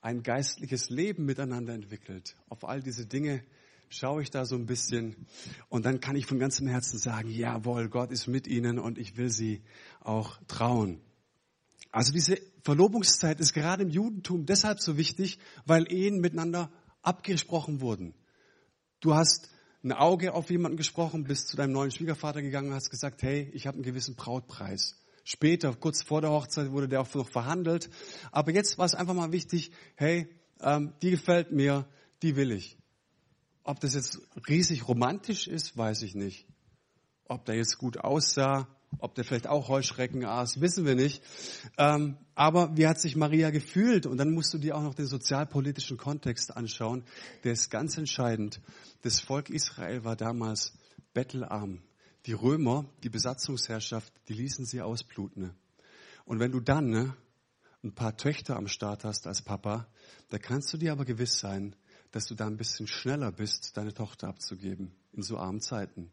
ein 0.00 0.22
geistliches 0.22 0.88
Leben 0.88 1.24
miteinander 1.24 1.74
entwickelt? 1.74 2.36
Auf 2.48 2.64
all 2.64 2.80
diese 2.80 3.06
Dinge 3.06 3.42
schaue 3.88 4.22
ich 4.22 4.30
da 4.30 4.44
so 4.44 4.56
ein 4.56 4.66
bisschen 4.66 5.26
und 5.68 5.84
dann 5.84 6.00
kann 6.00 6.16
ich 6.16 6.26
von 6.26 6.38
ganzem 6.38 6.66
Herzen 6.66 6.98
sagen, 6.98 7.30
jawohl, 7.30 7.88
Gott 7.88 8.10
ist 8.10 8.26
mit 8.26 8.46
ihnen 8.46 8.78
und 8.78 8.98
ich 8.98 9.16
will 9.16 9.30
sie 9.30 9.62
auch 10.00 10.38
trauen. 10.48 11.00
Also 11.90 12.12
diese 12.12 12.38
Verlobungszeit 12.62 13.40
ist 13.40 13.52
gerade 13.52 13.82
im 13.82 13.90
Judentum 13.90 14.44
deshalb 14.44 14.80
so 14.80 14.96
wichtig, 14.96 15.38
weil 15.64 15.90
Ehen 15.90 16.20
miteinander 16.20 16.70
abgesprochen 17.02 17.80
wurden. 17.80 18.14
Du 19.00 19.14
hast 19.14 19.48
ein 19.82 19.92
Auge 19.92 20.34
auf 20.34 20.50
jemanden 20.50 20.76
gesprochen, 20.76 21.24
bist 21.24 21.48
zu 21.48 21.56
deinem 21.56 21.72
neuen 21.72 21.90
Schwiegervater 21.90 22.42
gegangen 22.42 22.68
und 22.68 22.74
hast 22.74 22.90
gesagt, 22.90 23.22
hey, 23.22 23.48
ich 23.54 23.66
habe 23.66 23.76
einen 23.76 23.84
gewissen 23.84 24.16
Brautpreis. 24.16 24.96
Später, 25.24 25.74
kurz 25.74 26.02
vor 26.02 26.20
der 26.20 26.30
Hochzeit, 26.30 26.70
wurde 26.70 26.88
der 26.88 27.00
auch 27.00 27.14
noch 27.14 27.28
verhandelt. 27.28 27.90
Aber 28.30 28.52
jetzt 28.52 28.78
war 28.78 28.86
es 28.86 28.94
einfach 28.94 29.14
mal 29.14 29.32
wichtig, 29.32 29.72
hey, 29.94 30.28
ähm, 30.60 30.92
die 31.02 31.10
gefällt 31.10 31.52
mir, 31.52 31.88
die 32.22 32.36
will 32.36 32.52
ich. 32.52 32.78
Ob 33.66 33.80
das 33.80 33.94
jetzt 33.94 34.20
riesig 34.48 34.86
romantisch 34.86 35.48
ist, 35.48 35.76
weiß 35.76 36.02
ich 36.02 36.14
nicht. 36.14 36.46
Ob 37.24 37.44
der 37.46 37.56
jetzt 37.56 37.78
gut 37.78 37.98
aussah, 37.98 38.68
ob 39.00 39.16
der 39.16 39.24
vielleicht 39.24 39.48
auch 39.48 39.68
Heuschrecken 39.68 40.24
aß, 40.24 40.60
wissen 40.60 40.86
wir 40.86 40.94
nicht. 40.94 41.20
Ähm, 41.76 42.16
aber 42.36 42.76
wie 42.76 42.86
hat 42.86 43.00
sich 43.00 43.16
Maria 43.16 43.50
gefühlt? 43.50 44.06
Und 44.06 44.18
dann 44.18 44.30
musst 44.30 44.54
du 44.54 44.58
dir 44.58 44.76
auch 44.76 44.82
noch 44.82 44.94
den 44.94 45.08
sozialpolitischen 45.08 45.96
Kontext 45.96 46.56
anschauen. 46.56 47.02
Der 47.42 47.54
ist 47.54 47.68
ganz 47.68 47.98
entscheidend. 47.98 48.60
Das 49.02 49.18
Volk 49.18 49.50
Israel 49.50 50.04
war 50.04 50.14
damals 50.14 50.72
bettelarm. 51.12 51.82
Die 52.26 52.34
Römer, 52.34 52.84
die 53.02 53.10
Besatzungsherrschaft, 53.10 54.12
die 54.28 54.34
ließen 54.34 54.64
sie 54.64 54.80
ausbluten. 54.80 55.56
Und 56.24 56.38
wenn 56.38 56.52
du 56.52 56.60
dann 56.60 56.90
ne, 56.90 57.16
ein 57.82 57.96
paar 57.96 58.16
Töchter 58.16 58.56
am 58.56 58.68
Start 58.68 59.02
hast 59.02 59.26
als 59.26 59.42
Papa, 59.42 59.88
da 60.28 60.38
kannst 60.38 60.72
du 60.72 60.76
dir 60.76 60.92
aber 60.92 61.04
gewiss 61.04 61.40
sein, 61.40 61.74
dass 62.16 62.24
du 62.24 62.34
da 62.34 62.46
ein 62.46 62.56
bisschen 62.56 62.86
schneller 62.86 63.30
bist, 63.30 63.76
deine 63.76 63.92
Tochter 63.92 64.28
abzugeben 64.28 64.90
in 65.12 65.22
so 65.22 65.36
armen 65.36 65.60
Zeiten. 65.60 66.10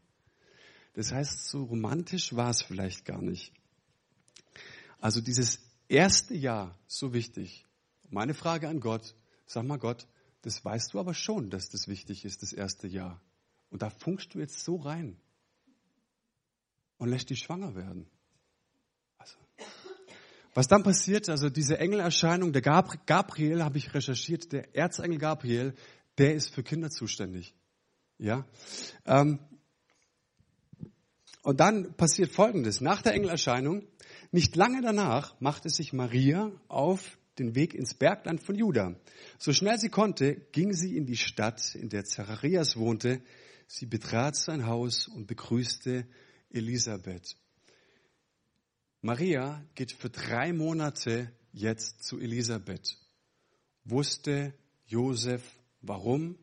Das 0.96 1.14
heißt, 1.14 1.48
so 1.48 1.64
romantisch 1.64 2.36
war 2.36 2.50
es 2.50 2.62
vielleicht 2.62 3.06
gar 3.06 3.22
nicht. 3.22 3.54
Also 5.00 5.22
dieses 5.22 5.62
erste 5.88 6.36
Jahr, 6.36 6.78
so 6.88 7.14
wichtig. 7.14 7.66
Meine 8.10 8.34
Frage 8.34 8.68
an 8.68 8.82
Gott, 8.82 9.16
sag 9.46 9.64
mal 9.64 9.80
Gott, 9.80 10.06
das 10.42 10.66
weißt 10.66 10.94
du 10.94 11.00
aber 11.00 11.14
schon, 11.14 11.50
dass 11.50 11.70
das 11.70 11.88
wichtig 11.88 12.26
ist, 12.26 12.42
das 12.42 12.52
erste 12.52 12.90
Jahr. 12.90 13.22
Und 13.70 13.82
da 13.82 13.90
funkst 13.90 14.34
du 14.34 14.40
jetzt 14.40 14.62
so 14.62 14.76
rein 14.76 15.16
und 16.98 17.08
lässt 17.08 17.30
die 17.30 17.38
schwanger 17.38 17.76
werden. 17.76 18.10
Also, 19.18 19.38
was 20.54 20.68
dann 20.68 20.84
passiert, 20.84 21.30
also 21.30 21.50
diese 21.50 21.80
Engelerscheinung, 21.80 22.54
der 22.54 22.62
Gabriel, 22.62 23.64
habe 23.64 23.78
ich 23.78 23.94
recherchiert, 23.94 24.52
der 24.52 24.76
Erzengel 24.76 25.18
Gabriel, 25.18 25.74
der 26.18 26.36
ist 26.36 26.54
für 26.54 26.64
Kinder 26.64 26.90
zuständig. 26.90 27.56
Ja, 28.20 28.46
ähm, 29.06 29.40
und 31.42 31.60
dann 31.60 31.94
passiert 31.96 32.32
Folgendes. 32.32 32.80
Nach 32.80 33.02
der 33.02 33.14
Engelerscheinung, 33.16 33.86
nicht 34.32 34.56
lange 34.56 34.82
danach, 34.82 35.40
machte 35.42 35.70
sich 35.70 35.92
Maria 35.92 36.52
auf 36.70 37.18
den 37.38 37.56
Weg 37.56 37.74
ins 37.74 37.94
Bergland 37.94 38.42
von 38.42 38.56
Juda. 38.56 38.96
So 39.40 39.52
schnell 39.52 39.78
sie 39.78 39.90
konnte, 39.90 40.36
ging 40.52 40.72
sie 40.74 40.96
in 40.96 41.06
die 41.06 41.18
Stadt, 41.18 41.76
in 41.76 41.90
der 41.90 42.06
Zacharias 42.06 42.78
wohnte. 42.78 43.22
Sie 43.68 43.86
betrat 43.88 44.38
sein 44.38 44.68
Haus 44.68 45.08
und 45.08 45.28
begrüßte 45.28 46.08
Elisabeth. 46.50 47.36
Maria 49.06 49.62
geht 49.76 49.92
für 49.92 50.10
drei 50.10 50.54
Monate 50.54 51.30
jetzt 51.52 52.06
zu 52.06 52.22
Elisabeth. 52.22 52.98
Wusste 53.84 54.54
Josef 54.86 55.44
warum? 55.82 56.38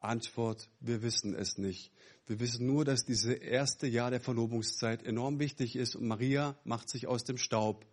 Antwort, 0.00 0.70
wir 0.80 1.02
wissen 1.02 1.34
es 1.34 1.58
nicht. 1.58 1.92
Wir 2.26 2.40
wissen 2.40 2.66
nur, 2.66 2.86
dass 2.86 3.04
dieses 3.04 3.34
erste 3.34 3.86
Jahr 3.86 4.10
der 4.10 4.22
Verlobungszeit 4.22 5.02
enorm 5.02 5.38
wichtig 5.38 5.76
ist 5.76 5.96
und 5.96 6.06
Maria 6.06 6.58
macht 6.64 6.88
sich 6.88 7.06
aus 7.06 7.24
dem 7.24 7.36
Staub. 7.36 7.84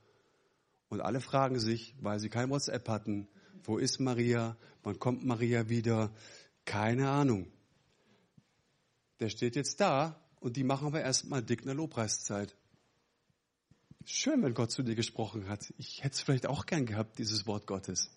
Und 0.87 1.01
alle 1.01 1.19
fragen 1.19 1.59
sich, 1.59 1.93
weil 1.99 2.21
sie 2.21 2.29
kein 2.29 2.49
WhatsApp 2.49 2.87
hatten, 2.87 3.27
wo 3.63 3.77
ist 3.77 3.99
Maria? 3.99 4.55
Wann 4.81 4.97
kommt 4.97 5.25
Maria 5.25 5.67
wieder? 5.67 6.15
Keine 6.63 7.09
Ahnung. 7.09 7.51
Der 9.19 9.27
steht 9.27 9.57
jetzt 9.57 9.81
da 9.81 10.25
und 10.39 10.55
die 10.55 10.63
machen 10.63 10.93
wir 10.93 11.01
erstmal 11.01 11.43
dick 11.43 11.63
eine 11.63 11.73
Lobpreiszeit. 11.73 12.55
Schön, 14.05 14.41
wenn 14.41 14.55
Gott 14.55 14.71
zu 14.71 14.81
dir 14.81 14.95
gesprochen 14.95 15.47
hat. 15.47 15.73
Ich 15.77 16.03
hätte 16.03 16.15
es 16.15 16.21
vielleicht 16.21 16.47
auch 16.47 16.65
gern 16.65 16.87
gehabt, 16.87 17.19
dieses 17.19 17.45
Wort 17.45 17.67
Gottes. 17.67 18.09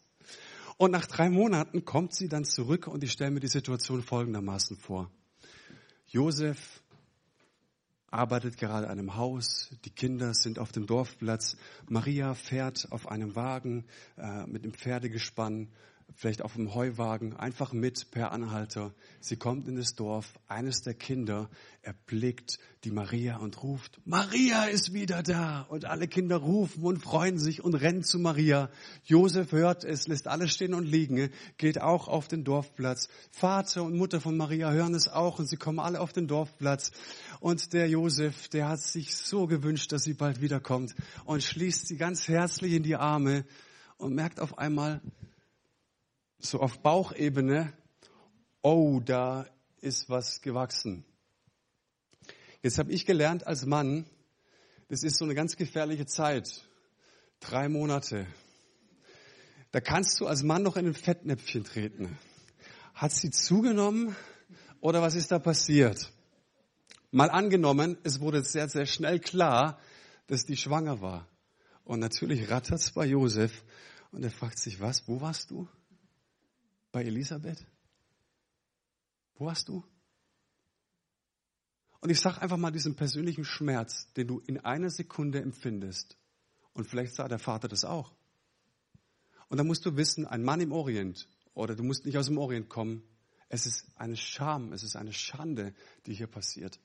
Und 0.79 0.91
nach 0.91 1.07
drei 1.07 1.29
Monaten 1.29 1.85
kommt 1.85 2.15
sie 2.15 2.29
dann 2.29 2.45
zurück 2.45 2.87
und 2.87 3.05
ich 3.05 3.13
stelle 3.13 3.33
mir 3.33 3.41
die 3.41 3.49
Situation 3.49 4.03
folgendermaßen 4.03 4.79
vor. 4.79 5.11
Josef 6.07 6.83
arbeitet 8.11 8.57
gerade 8.57 8.87
an 8.87 8.99
einem 8.99 9.17
Haus, 9.17 9.71
die 9.85 9.91
Kinder 9.91 10.33
sind 10.33 10.59
auf 10.59 10.73
dem 10.73 10.87
Dorfplatz, 10.87 11.57
Maria 11.89 12.35
fährt 12.35 12.91
auf 12.91 13.09
einem 13.09 13.37
Wagen 13.37 13.85
äh, 14.17 14.47
mit 14.47 14.65
dem 14.65 14.73
Pferdegespann 14.73 15.69
vielleicht 16.15 16.43
auf 16.43 16.55
dem 16.55 16.75
Heuwagen, 16.75 17.37
einfach 17.37 17.73
mit 17.73 18.11
per 18.11 18.33
Anhalter. 18.33 18.95
Sie 19.21 19.37
kommt 19.37 19.69
in 19.69 19.77
das 19.77 19.95
Dorf, 19.95 20.39
eines 20.49 20.83
der 20.83 20.95
Kinder 20.95 21.51
erblickt 21.83 22.59
die 22.85 22.91
Maria 22.91 23.39
und 23.39 23.63
ruft, 23.63 24.01
Maria 24.05 24.65
ist 24.65 24.93
wieder 24.93 25.23
da. 25.23 25.63
Und 25.63 25.87
alle 25.87 26.07
Kinder 26.07 26.37
rufen 26.37 26.85
und 26.85 26.99
freuen 26.99 27.39
sich 27.39 27.65
und 27.65 27.75
rennen 27.75 28.05
zu 28.05 28.19
Maria. 28.19 28.71
Josef 29.05 29.53
hört 29.53 29.85
es, 29.85 30.07
lässt 30.07 30.29
alles 30.29 30.53
stehen 30.53 30.75
und 30.75 30.85
liegen, 30.85 31.31
geht 31.57 31.81
auch 31.81 32.09
auf 32.09 32.29
den 32.29 32.45
Dorfplatz. 32.45 33.09
Vater 33.31 33.83
und 33.83 33.97
Mutter 33.97 34.21
von 34.21 34.37
Maria 34.37 34.71
hören 34.71 34.95
es 34.95 35.09
auch 35.09 35.39
und 35.39 35.49
sie 35.49 35.57
kommen 35.57 35.79
alle 35.79 36.01
auf 36.01 36.13
den 36.13 36.27
Dorfplatz. 36.27 36.93
Und 37.41 37.73
der 37.73 37.89
Josef, 37.89 38.49
der 38.49 38.69
hat 38.69 38.81
sich 38.81 39.17
so 39.17 39.47
gewünscht, 39.47 39.93
dass 39.93 40.05
sie 40.05 40.15
bald 40.15 40.41
wiederkommt 40.41 40.95
und 41.25 41.43
schließt 41.43 41.89
sie 41.89 41.97
ganz 41.97 42.29
herzlich 42.29 42.75
in 42.75 42.83
die 42.83 42.97
Arme 42.97 43.45
und 43.97 44.15
merkt 44.15 44.41
auf 44.41 44.59
einmal, 44.59 45.01
so 46.45 46.61
auf 46.61 46.81
Bauchebene, 46.81 47.73
oh, 48.63 49.01
da 49.05 49.47
ist 49.81 50.11
was 50.11 50.43
gewachsen. 50.43 51.05
Jetzt 52.63 52.79
habe 52.79 52.93
ich 52.93 53.07
gelernt 53.07 53.47
als 53.47 53.67
Mann, 53.67 54.07
das 54.89 55.03
ist 55.03 55.17
so 55.17 55.25
eine 55.25 55.35
ganz 55.35 55.57
gefährliche 55.57 56.07
Zeit. 56.07 56.69
Drei 57.41 57.69
Monate. 57.69 58.27
Da 59.73 59.81
kannst 59.81 60.21
du 60.21 60.27
als 60.27 60.43
Mann 60.43 60.63
noch 60.63 60.77
in 60.77 60.87
ein 60.87 60.95
Fettnäpfchen 60.95 61.65
treten. 61.65 62.19
Hat 62.95 63.13
sie 63.13 63.31
zugenommen 63.31 64.15
oder 64.81 65.03
was 65.03 65.15
ist 65.15 65.31
da 65.31 65.39
passiert? 65.39 66.13
Mal 67.11 67.31
angenommen, 67.31 67.97
es 68.03 68.21
wurde 68.21 68.45
sehr, 68.45 68.69
sehr 68.69 68.87
schnell 68.87 69.19
klar, 69.19 69.79
dass 70.27 70.45
die 70.45 70.57
schwanger 70.57 71.01
war. 71.01 71.29
Und 71.85 72.01
natürlich 72.01 72.51
rattert 72.51 72.81
es 72.81 72.93
bei 72.93 73.07
Josef 73.07 73.65
und 74.11 74.23
er 74.23 74.31
fragt 74.31 74.59
sich, 74.59 74.81
was, 74.81 75.09
wo 75.09 75.21
warst 75.21 75.51
du? 75.51 75.69
Bei 76.95 77.03
Elisabeth? 77.03 77.67
Wo 79.35 79.47
warst 79.47 79.69
du? 79.69 79.85
Und 81.99 82.11
ich 82.11 82.21
sage 82.21 82.41
einfach 82.41 82.57
mal 82.57 82.71
diesen 82.71 82.95
persönlichen 82.95 83.45
Schmerz, 83.45 84.13
den 84.13 84.29
du 84.29 84.39
in 84.47 84.61
einer 84.61 84.91
Sekunde 84.91 85.43
empfindest. 85.43 86.17
Und 86.73 86.87
vielleicht 86.87 87.17
sah 87.17 87.27
der 87.27 87.41
Vater 87.41 87.67
das 87.67 87.85
auch. 87.85 88.15
Und 89.49 89.59
da 89.59 89.65
musst 89.65 89.85
du 89.85 89.97
wissen, 89.97 90.25
ein 90.25 90.45
Mann 90.45 90.61
im 90.61 90.71
Orient, 90.71 91.27
oder 91.53 91.75
du 91.75 91.83
musst 91.83 92.07
nicht 92.07 92.17
aus 92.17 92.27
dem 92.27 92.39
Orient 92.39 92.69
kommen, 92.69 93.03
es 93.49 93.67
ist 93.67 93.87
eine 93.97 94.17
Scham, 94.17 94.73
es 94.73 94.85
ist 94.85 94.95
eine 94.95 95.13
Schande, 95.13 95.75
die 96.07 96.15
hier 96.15 96.29
passiert. 96.29 96.79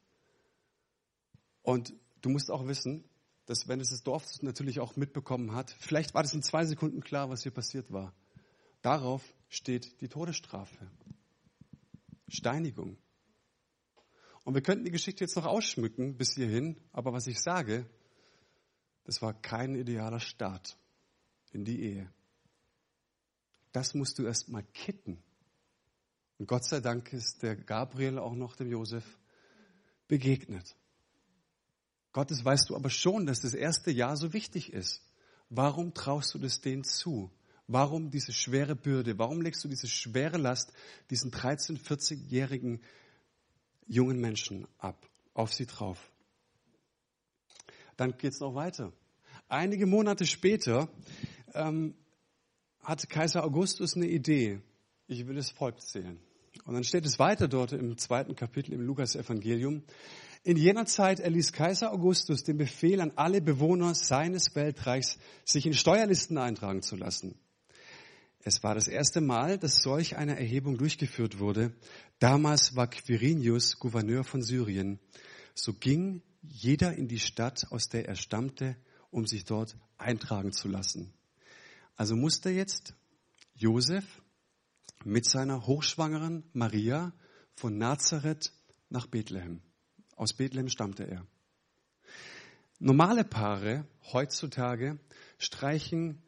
Und 1.61 1.93
du 2.21 2.29
musst 2.29 2.49
auch 2.49 2.65
wissen, 2.65 3.03
dass 3.45 3.67
wenn 3.67 3.79
es 3.79 3.91
das 3.91 4.01
Dorf 4.01 4.25
natürlich 4.41 4.79
auch 4.79 4.95
mitbekommen 4.95 5.53
hat, 5.53 5.69
vielleicht 5.69 6.15
war 6.15 6.23
das 6.23 6.33
in 6.33 6.41
zwei 6.41 6.65
Sekunden 6.65 7.01
klar, 7.01 7.29
was 7.29 7.43
hier 7.43 7.51
passiert 7.51 7.91
war. 7.91 8.15
Darauf 8.81 9.23
steht 9.49 9.99
die 10.01 10.07
Todesstrafe. 10.07 10.89
Steinigung. 12.27 12.97
Und 14.45 14.53
wir 14.53 14.61
könnten 14.61 14.85
die 14.85 14.91
Geschichte 14.91 15.23
jetzt 15.23 15.35
noch 15.35 15.45
ausschmücken 15.45 16.15
bis 16.15 16.35
hierhin, 16.35 16.79
aber 16.91 17.11
was 17.11 17.27
ich 17.27 17.41
sage, 17.41 17.85
das 19.03 19.21
war 19.21 19.33
kein 19.33 19.75
idealer 19.75 20.19
Start 20.19 20.77
in 21.51 21.65
die 21.65 21.81
Ehe. 21.81 22.13
Das 23.71 23.93
musst 23.93 24.17
du 24.17 24.25
erst 24.25 24.49
mal 24.49 24.63
kitten. 24.73 25.21
Und 26.37 26.47
Gott 26.47 26.65
sei 26.65 26.79
Dank 26.79 27.11
ist 27.11 27.43
der 27.43 27.55
Gabriel 27.55 28.17
auch 28.17 28.33
noch 28.33 28.55
dem 28.55 28.71
Josef 28.71 29.03
begegnet. 30.07 30.75
Gottes 32.11 32.43
weißt 32.43 32.69
du 32.69 32.75
aber 32.75 32.89
schon, 32.89 33.25
dass 33.25 33.41
das 33.41 33.53
erste 33.53 33.91
Jahr 33.91 34.17
so 34.17 34.33
wichtig 34.33 34.73
ist. 34.73 35.01
Warum 35.49 35.93
traust 35.93 36.33
du 36.33 36.39
das 36.39 36.61
denen 36.61 36.83
zu? 36.83 37.31
Warum 37.71 38.09
diese 38.09 38.33
schwere 38.33 38.75
Bürde? 38.75 39.19
Warum 39.19 39.41
legst 39.41 39.63
du 39.63 39.67
diese 39.67 39.87
schwere 39.87 40.37
Last 40.37 40.73
diesen 41.11 41.29
13-, 41.29 41.79
40-jährigen 41.79 42.81
jungen 43.85 44.19
Menschen 44.19 44.67
ab, 44.79 45.07
auf 45.35 45.53
sie 45.53 45.67
drauf? 45.67 46.11
Dann 47.95 48.17
geht's 48.17 48.39
noch 48.39 48.55
weiter. 48.55 48.91
Einige 49.49 49.85
Monate 49.85 50.25
später 50.25 50.89
ähm, 51.53 51.93
hatte 52.81 53.05
Kaiser 53.05 53.43
Augustus 53.43 53.95
eine 53.95 54.07
Idee. 54.07 54.61
Ich 55.05 55.27
will 55.27 55.35
das 55.35 55.51
Volk 55.51 55.79
zählen. 55.79 56.19
Und 56.65 56.73
dann 56.73 56.83
steht 56.83 57.05
es 57.05 57.19
weiter 57.19 57.47
dort 57.47 57.71
im 57.73 57.99
zweiten 57.99 58.35
Kapitel 58.35 58.73
im 58.73 58.81
Lukas-Evangelium. 58.81 59.83
In 60.43 60.57
jener 60.57 60.87
Zeit 60.87 61.19
erließ 61.19 61.53
Kaiser 61.53 61.93
Augustus 61.93 62.43
den 62.43 62.57
Befehl 62.57 62.99
an 62.99 63.11
alle 63.15 63.41
Bewohner 63.41 63.93
seines 63.93 64.55
Weltreichs, 64.55 65.19
sich 65.45 65.67
in 65.67 65.75
Steuerlisten 65.75 66.39
eintragen 66.39 66.81
zu 66.81 66.95
lassen. 66.95 67.37
Es 68.41 68.63
war 68.63 68.73
das 68.73 68.87
erste 68.87 69.19
Mal, 69.19 69.57
dass 69.57 69.81
solch 69.81 70.15
eine 70.15 70.39
Erhebung 70.39 70.77
durchgeführt 70.77 71.39
wurde. 71.39 71.73
Damals 72.19 72.75
war 72.75 72.89
Quirinius 72.89 73.79
Gouverneur 73.79 74.23
von 74.23 74.41
Syrien. 74.41 74.99
So 75.53 75.73
ging 75.73 76.21
jeder 76.41 76.93
in 76.93 77.07
die 77.09 77.19
Stadt, 77.19 77.65
aus 77.69 77.89
der 77.89 78.07
er 78.07 78.15
stammte, 78.15 78.77
um 79.11 79.25
sich 79.27 79.43
dort 79.43 79.75
eintragen 79.97 80.53
zu 80.53 80.69
lassen. 80.69 81.13
Also 81.97 82.15
musste 82.15 82.49
jetzt 82.49 82.93
Josef 83.55 84.05
mit 85.03 85.25
seiner 85.25 85.65
hochschwangeren 85.67 86.43
Maria 86.53 87.11
von 87.55 87.77
Nazareth 87.77 88.53
nach 88.89 89.07
Bethlehem. 89.07 89.61
Aus 90.15 90.33
Bethlehem 90.33 90.69
stammte 90.69 91.03
er. 91.03 91.25
Normale 92.79 93.25
Paare 93.25 93.85
heutzutage 94.13 94.97
streichen 95.37 96.23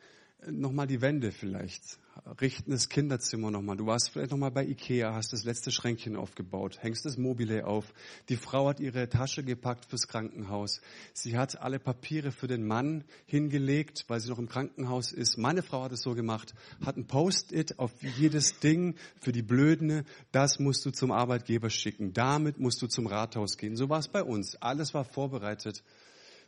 nochmal 0.50 0.88
die 0.88 1.02
Wände 1.02 1.32
vielleicht 1.32 2.00
richten 2.40 2.72
das 2.72 2.90
Kinderzimmer 2.90 3.52
nochmal. 3.52 3.78
Du 3.78 3.86
warst 3.86 4.10
vielleicht 4.10 4.32
nochmal 4.32 4.52
bei 4.52 4.66
Ikea, 4.66 5.14
hast 5.14 5.34
das 5.34 5.44
letzte 5.44 5.72
Schränkchen 5.72 6.16
aufgebaut, 6.16 6.78
hängst 6.82 7.06
das 7.06 7.18
Mobile 7.18 7.66
auf. 7.66 7.94
Die 8.30 8.36
Frau 8.36 8.68
hat 8.68 8.80
ihre 8.80 9.10
Tasche 9.10 9.44
gepackt 9.44 9.86
fürs 9.86 10.08
Krankenhaus. 10.08 10.82
Sie 11.14 11.38
hat 11.38 11.62
alle 11.62 11.80
Papiere 11.80 12.32
für 12.32 12.48
den 12.48 12.66
Mann 12.66 13.06
hingelegt, 13.26 14.06
weil 14.08 14.20
sie 14.20 14.30
noch 14.30 14.40
im 14.40 14.50
Krankenhaus 14.50 15.12
ist. 15.12 15.38
Meine 15.38 15.64
Frau 15.64 15.84
hat 15.84 15.92
es 15.92 16.02
so 16.02 16.14
gemacht, 16.14 16.54
hat 16.86 16.98
ein 16.98 17.08
Post-it 17.08 17.80
auf 17.80 17.92
jedes 18.02 18.60
Ding 18.60 18.96
für 19.20 19.32
die 19.32 19.44
Blöden. 19.44 20.06
Das 20.32 20.60
musst 20.60 20.86
du 20.86 20.92
zum 20.92 21.12
Arbeitgeber 21.12 21.70
schicken. 21.70 22.14
Damit 22.14 22.60
musst 22.60 22.82
du 22.82 22.88
zum 22.88 23.08
Rathaus 23.08 23.58
gehen. 23.58 23.76
So 23.76 23.90
war 23.90 24.00
es 24.00 24.08
bei 24.08 24.24
uns. 24.24 24.56
Alles 24.56 24.94
war 24.94 25.06
vorbereitet. 25.06 25.84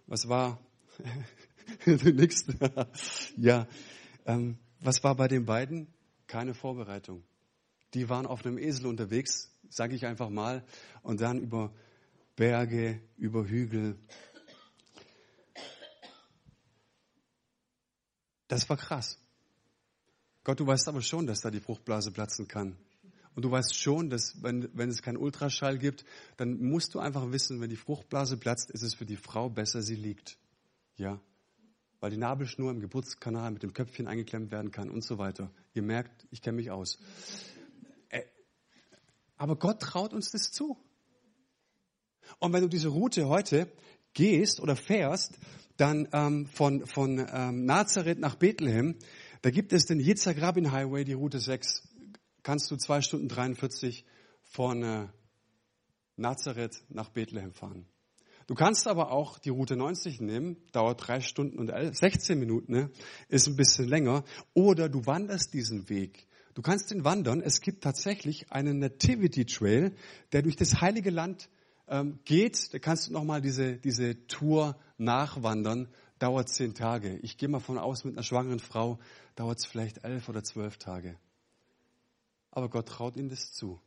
Was 0.07 0.27
war? 0.27 0.59
Nix. 1.85 2.45
ja. 3.37 3.67
Ähm, 4.25 4.57
was 4.79 5.03
war 5.03 5.15
bei 5.15 5.27
den 5.27 5.45
beiden? 5.45 5.87
Keine 6.27 6.53
Vorbereitung. 6.53 7.23
Die 7.93 8.09
waren 8.09 8.25
auf 8.25 8.45
einem 8.45 8.57
Esel 8.57 8.87
unterwegs, 8.87 9.51
sage 9.69 9.95
ich 9.95 10.05
einfach 10.05 10.29
mal, 10.29 10.63
und 11.03 11.21
dann 11.21 11.39
über 11.39 11.73
Berge, 12.35 13.01
über 13.17 13.45
Hügel. 13.45 13.97
Das 18.47 18.67
war 18.69 18.77
krass. 18.77 19.19
Gott, 20.43 20.59
du 20.59 20.67
weißt 20.67 20.87
aber 20.87 21.01
schon, 21.01 21.27
dass 21.27 21.41
da 21.41 21.49
die 21.49 21.59
Fruchtblase 21.59 22.11
platzen 22.11 22.47
kann. 22.47 22.77
Und 23.35 23.45
du 23.45 23.51
weißt 23.51 23.75
schon, 23.75 24.09
dass 24.09 24.43
wenn, 24.43 24.69
wenn 24.73 24.89
es 24.89 25.01
keinen 25.01 25.17
Ultraschall 25.17 25.77
gibt, 25.77 26.05
dann 26.37 26.59
musst 26.61 26.93
du 26.93 26.99
einfach 26.99 27.31
wissen, 27.31 27.61
wenn 27.61 27.69
die 27.69 27.75
Fruchtblase 27.75 28.37
platzt, 28.37 28.69
ist 28.69 28.83
es 28.83 28.93
für 28.93 29.05
die 29.05 29.17
Frau 29.17 29.49
besser, 29.49 29.81
sie 29.81 29.95
liegt. 29.95 30.37
Ja, 30.97 31.19
weil 32.03 32.11
die 32.11 32.17
Nabelschnur 32.17 32.69
im 32.69 32.81
Geburtskanal 32.81 33.51
mit 33.51 33.63
dem 33.63 33.71
Köpfchen 33.71 34.07
eingeklemmt 34.07 34.51
werden 34.51 34.71
kann 34.71 34.89
und 34.89 35.05
so 35.05 35.19
weiter. 35.19 35.49
Ihr 35.73 35.83
merkt, 35.83 36.27
ich 36.31 36.41
kenne 36.41 36.57
mich 36.57 36.69
aus. 36.69 36.99
Aber 39.37 39.55
Gott 39.55 39.79
traut 39.79 40.11
uns 40.11 40.29
das 40.29 40.51
zu. 40.51 40.75
Und 42.39 42.51
wenn 42.51 42.61
du 42.61 42.67
diese 42.67 42.89
Route 42.89 43.29
heute 43.29 43.71
gehst 44.13 44.59
oder 44.59 44.75
fährst, 44.75 45.39
dann 45.77 46.09
ähm, 46.11 46.45
von, 46.45 46.85
von 46.85 47.25
ähm, 47.31 47.63
Nazareth 47.63 48.19
nach 48.19 48.35
Bethlehem, 48.35 48.97
da 49.41 49.49
gibt 49.49 49.71
es 49.71 49.85
den 49.85 50.01
Yitzhak 50.01 50.41
Rabin 50.41 50.73
Highway, 50.73 51.05
die 51.05 51.13
Route 51.13 51.39
6. 51.39 51.87
Kannst 52.43 52.69
du 52.69 52.75
zwei 52.75 52.99
Stunden 52.99 53.29
43 53.29 54.03
von 54.41 54.83
äh, 54.83 55.07
Nazareth 56.17 56.83
nach 56.89 57.11
Bethlehem 57.11 57.53
fahren. 57.53 57.85
Du 58.47 58.55
kannst 58.55 58.87
aber 58.87 59.11
auch 59.11 59.39
die 59.39 59.49
Route 59.49 59.75
90 59.75 60.21
nehmen, 60.21 60.57
dauert 60.71 61.07
drei 61.07 61.21
Stunden 61.21 61.59
und 61.59 61.71
16 61.71 62.37
Minuten, 62.37 62.71
ne? 62.71 62.89
ist 63.29 63.47
ein 63.47 63.55
bisschen 63.55 63.87
länger. 63.87 64.23
Oder 64.53 64.89
du 64.89 65.05
wanderst 65.05 65.53
diesen 65.53 65.89
Weg. 65.89 66.27
Du 66.53 66.61
kannst 66.61 66.91
ihn 66.91 67.03
wandern. 67.03 67.41
Es 67.41 67.61
gibt 67.61 67.83
tatsächlich 67.83 68.51
einen 68.51 68.79
Nativity 68.79 69.45
Trail, 69.45 69.95
der 70.31 70.41
durch 70.43 70.55
das 70.55 70.81
Heilige 70.81 71.09
Land 71.09 71.49
ähm, 71.87 72.19
geht. 72.25 72.73
Da 72.73 72.79
kannst 72.79 73.07
du 73.07 73.13
nochmal 73.13 73.41
diese, 73.41 73.77
diese 73.77 74.27
Tour 74.27 74.77
nachwandern. 74.97 75.87
Dauert 76.19 76.49
zehn 76.49 76.73
Tage. 76.73 77.17
Ich 77.17 77.37
gehe 77.37 77.49
mal 77.49 77.59
von 77.59 77.77
aus, 77.77 78.03
mit 78.03 78.15
einer 78.15 78.23
schwangeren 78.23 78.59
Frau 78.59 78.99
dauert 79.35 79.59
es 79.59 79.65
vielleicht 79.65 80.03
elf 80.03 80.29
oder 80.29 80.43
zwölf 80.43 80.77
Tage. 80.77 81.17
Aber 82.51 82.69
Gott 82.69 82.87
traut 82.87 83.17
ihnen 83.17 83.29
das 83.29 83.51
zu. 83.51 83.81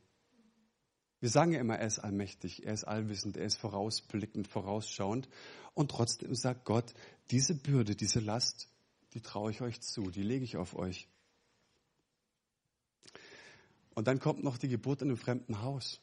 Wir 1.19 1.29
sagen 1.29 1.51
ja 1.51 1.59
immer, 1.59 1.77
er 1.77 1.87
ist 1.87 1.99
allmächtig, 1.99 2.65
er 2.65 2.73
ist 2.73 2.83
allwissend, 2.83 3.37
er 3.37 3.45
ist 3.45 3.57
vorausblickend, 3.57 4.47
vorausschauend. 4.47 5.27
Und 5.73 5.89
trotzdem 5.89 6.35
sagt 6.35 6.65
Gott, 6.65 6.93
diese 7.31 7.55
Bürde, 7.55 7.95
diese 7.95 8.19
Last, 8.19 8.69
die 9.13 9.21
traue 9.21 9.51
ich 9.51 9.61
euch 9.61 9.81
zu, 9.81 10.11
die 10.11 10.21
lege 10.21 10.45
ich 10.45 10.57
auf 10.57 10.75
euch. 10.75 11.07
Und 13.95 14.07
dann 14.07 14.19
kommt 14.19 14.43
noch 14.43 14.59
die 14.59 14.67
Geburt 14.67 15.01
in 15.01 15.07
einem 15.07 15.17
fremden 15.17 15.61
Haus. 15.63 15.99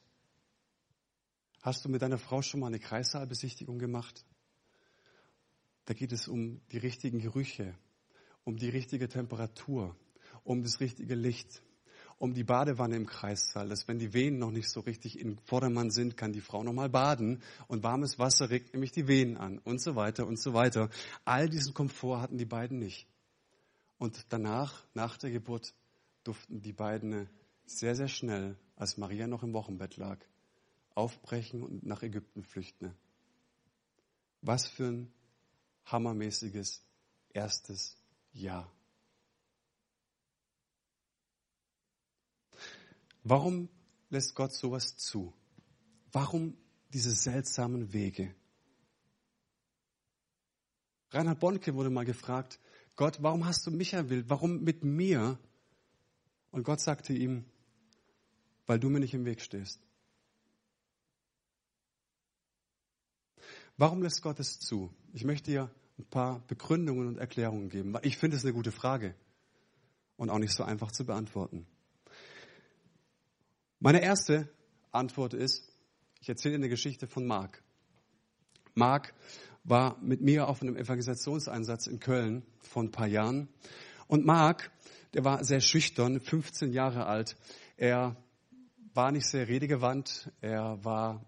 Hast 1.61 1.85
du 1.85 1.89
mit 1.89 2.01
deiner 2.01 2.17
Frau 2.17 2.41
schon 2.41 2.59
mal 2.59 2.67
eine 2.67 2.79
Kreissaalbesichtigung 2.79 3.79
gemacht? 3.79 4.25
Da 5.85 5.93
geht 5.93 6.11
es 6.11 6.27
um 6.27 6.59
die 6.71 6.77
richtigen 6.77 7.19
Gerüche, 7.19 7.73
um 8.43 8.57
die 8.57 8.69
richtige 8.69 9.07
Temperatur, 9.07 9.95
um 10.43 10.61
das 10.61 10.81
richtige 10.81 11.15
Licht, 11.15 11.61
um 12.17 12.33
die 12.33 12.43
Badewanne 12.43 12.95
im 12.95 13.05
Kreissaal, 13.05 13.67
dass 13.67 13.87
wenn 13.87 13.99
die 13.99 14.13
Venen 14.13 14.39
noch 14.39 14.51
nicht 14.51 14.69
so 14.69 14.79
richtig 14.79 15.19
in 15.19 15.37
Vordermann 15.39 15.91
sind, 15.91 16.15
kann 16.15 16.31
die 16.31 16.41
Frau 16.41 16.63
noch 16.63 16.73
mal 16.73 16.89
baden 16.89 17.41
und 17.67 17.83
warmes 17.83 18.17
Wasser 18.17 18.49
regt 18.49 18.73
nämlich 18.73 18.91
die 18.91 19.07
Venen 19.07 19.37
an 19.37 19.59
und 19.59 19.81
so 19.81 19.95
weiter 19.95 20.25
und 20.25 20.39
so 20.39 20.53
weiter. 20.53 20.89
All 21.25 21.49
diesen 21.49 21.73
Komfort 21.73 22.21
hatten 22.21 22.37
die 22.37 22.45
beiden 22.45 22.79
nicht. 22.79 23.07
Und 23.97 24.25
danach, 24.29 24.83
nach 24.93 25.17
der 25.17 25.31
Geburt, 25.31 25.73
durften 26.23 26.61
die 26.61 26.73
beiden 26.73 27.29
sehr, 27.65 27.95
sehr 27.95 28.07
schnell, 28.07 28.57
als 28.75 28.97
Maria 28.97 29.27
noch 29.27 29.43
im 29.43 29.53
Wochenbett 29.53 29.97
lag, 29.97 30.17
aufbrechen 30.93 31.63
und 31.63 31.85
nach 31.85 32.03
Ägypten 32.03 32.43
flüchten. 32.43 32.93
Was 34.41 34.67
für 34.67 34.87
ein 34.87 35.13
hammermäßiges 35.85 36.83
erstes 37.33 37.97
Jahr. 38.33 38.71
Warum 43.27 43.69
lässt 44.11 44.35
Gott 44.35 44.53
sowas 44.53 44.97
zu? 44.97 45.33
Warum 46.11 46.55
diese 46.93 47.09
seltsamen 47.09 47.91
Wege? 47.91 48.35
Reinhard 51.09 51.39
Bonke 51.39 51.73
wurde 51.73 51.89
mal 51.89 52.05
gefragt, 52.05 52.59
Gott, 52.95 53.23
warum 53.23 53.45
hast 53.45 53.65
du 53.65 53.71
mich 53.71 53.93
erwählt? 53.93 54.29
Warum 54.29 54.63
mit 54.63 54.83
mir? 54.83 55.39
Und 56.51 56.63
Gott 56.63 56.79
sagte 56.79 57.13
ihm, 57.13 57.45
weil 58.67 58.79
du 58.79 58.89
mir 58.89 58.99
nicht 58.99 59.15
im 59.15 59.25
Weg 59.25 59.41
stehst. 59.41 59.81
Warum 63.75 64.03
lässt 64.03 64.21
Gott 64.21 64.39
es 64.39 64.59
zu? 64.59 64.93
Ich 65.13 65.23
möchte 65.23 65.49
dir 65.49 65.71
ein 65.97 66.05
paar 66.05 66.41
Begründungen 66.47 67.07
und 67.07 67.17
Erklärungen 67.17 67.69
geben, 67.69 67.91
weil 67.91 68.05
ich 68.05 68.17
finde 68.17 68.37
es 68.37 68.43
eine 68.43 68.53
gute 68.53 68.71
Frage 68.71 69.15
und 70.15 70.29
auch 70.29 70.39
nicht 70.39 70.53
so 70.53 70.63
einfach 70.63 70.91
zu 70.91 71.05
beantworten. 71.07 71.65
Meine 73.79 74.01
erste 74.01 74.49
Antwort 74.91 75.33
ist, 75.33 75.71
ich 76.21 76.29
erzähle 76.29 76.55
eine 76.55 76.69
Geschichte 76.69 77.07
von 77.07 77.25
Mark. 77.25 77.61
Mark 78.73 79.13
war 79.63 79.97
mit 80.01 80.21
mir 80.21 80.47
auf 80.47 80.61
einem 80.61 80.75
Evangelisationseinsatz 80.75 81.87
in 81.87 81.99
Köln 81.99 82.43
vor 82.59 82.83
ein 82.83 82.91
paar 82.91 83.07
Jahren. 83.07 83.49
Und 84.07 84.25
Mark, 84.25 84.71
der 85.13 85.25
war 85.25 85.43
sehr 85.43 85.61
schüchtern, 85.61 86.19
15 86.19 86.71
Jahre 86.71 87.05
alt. 87.05 87.35
Er 87.77 88.15
war 88.93 89.11
nicht 89.11 89.27
sehr 89.27 89.47
redegewandt. 89.47 90.31
Er 90.41 90.83
war 90.83 91.25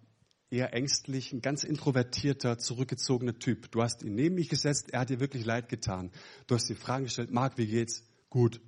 eher 0.49 0.73
ängstlich, 0.73 1.33
ein 1.33 1.41
ganz 1.41 1.63
introvertierter, 1.63 2.57
zurückgezogener 2.57 3.37
Typ. 3.39 3.71
Du 3.71 3.81
hast 3.81 4.03
ihn 4.03 4.15
neben 4.15 4.35
mich 4.35 4.49
gesetzt, 4.49 4.91
er 4.91 5.01
hat 5.01 5.09
dir 5.09 5.19
wirklich 5.19 5.45
leid 5.45 5.67
getan. 5.67 6.11
Du 6.47 6.55
hast 6.55 6.69
die 6.69 6.75
Fragen 6.75 7.03
gestellt, 7.05 7.31
Marc, 7.31 7.57
wie 7.57 7.67
geht's? 7.67 8.03
Gut. 8.29 8.61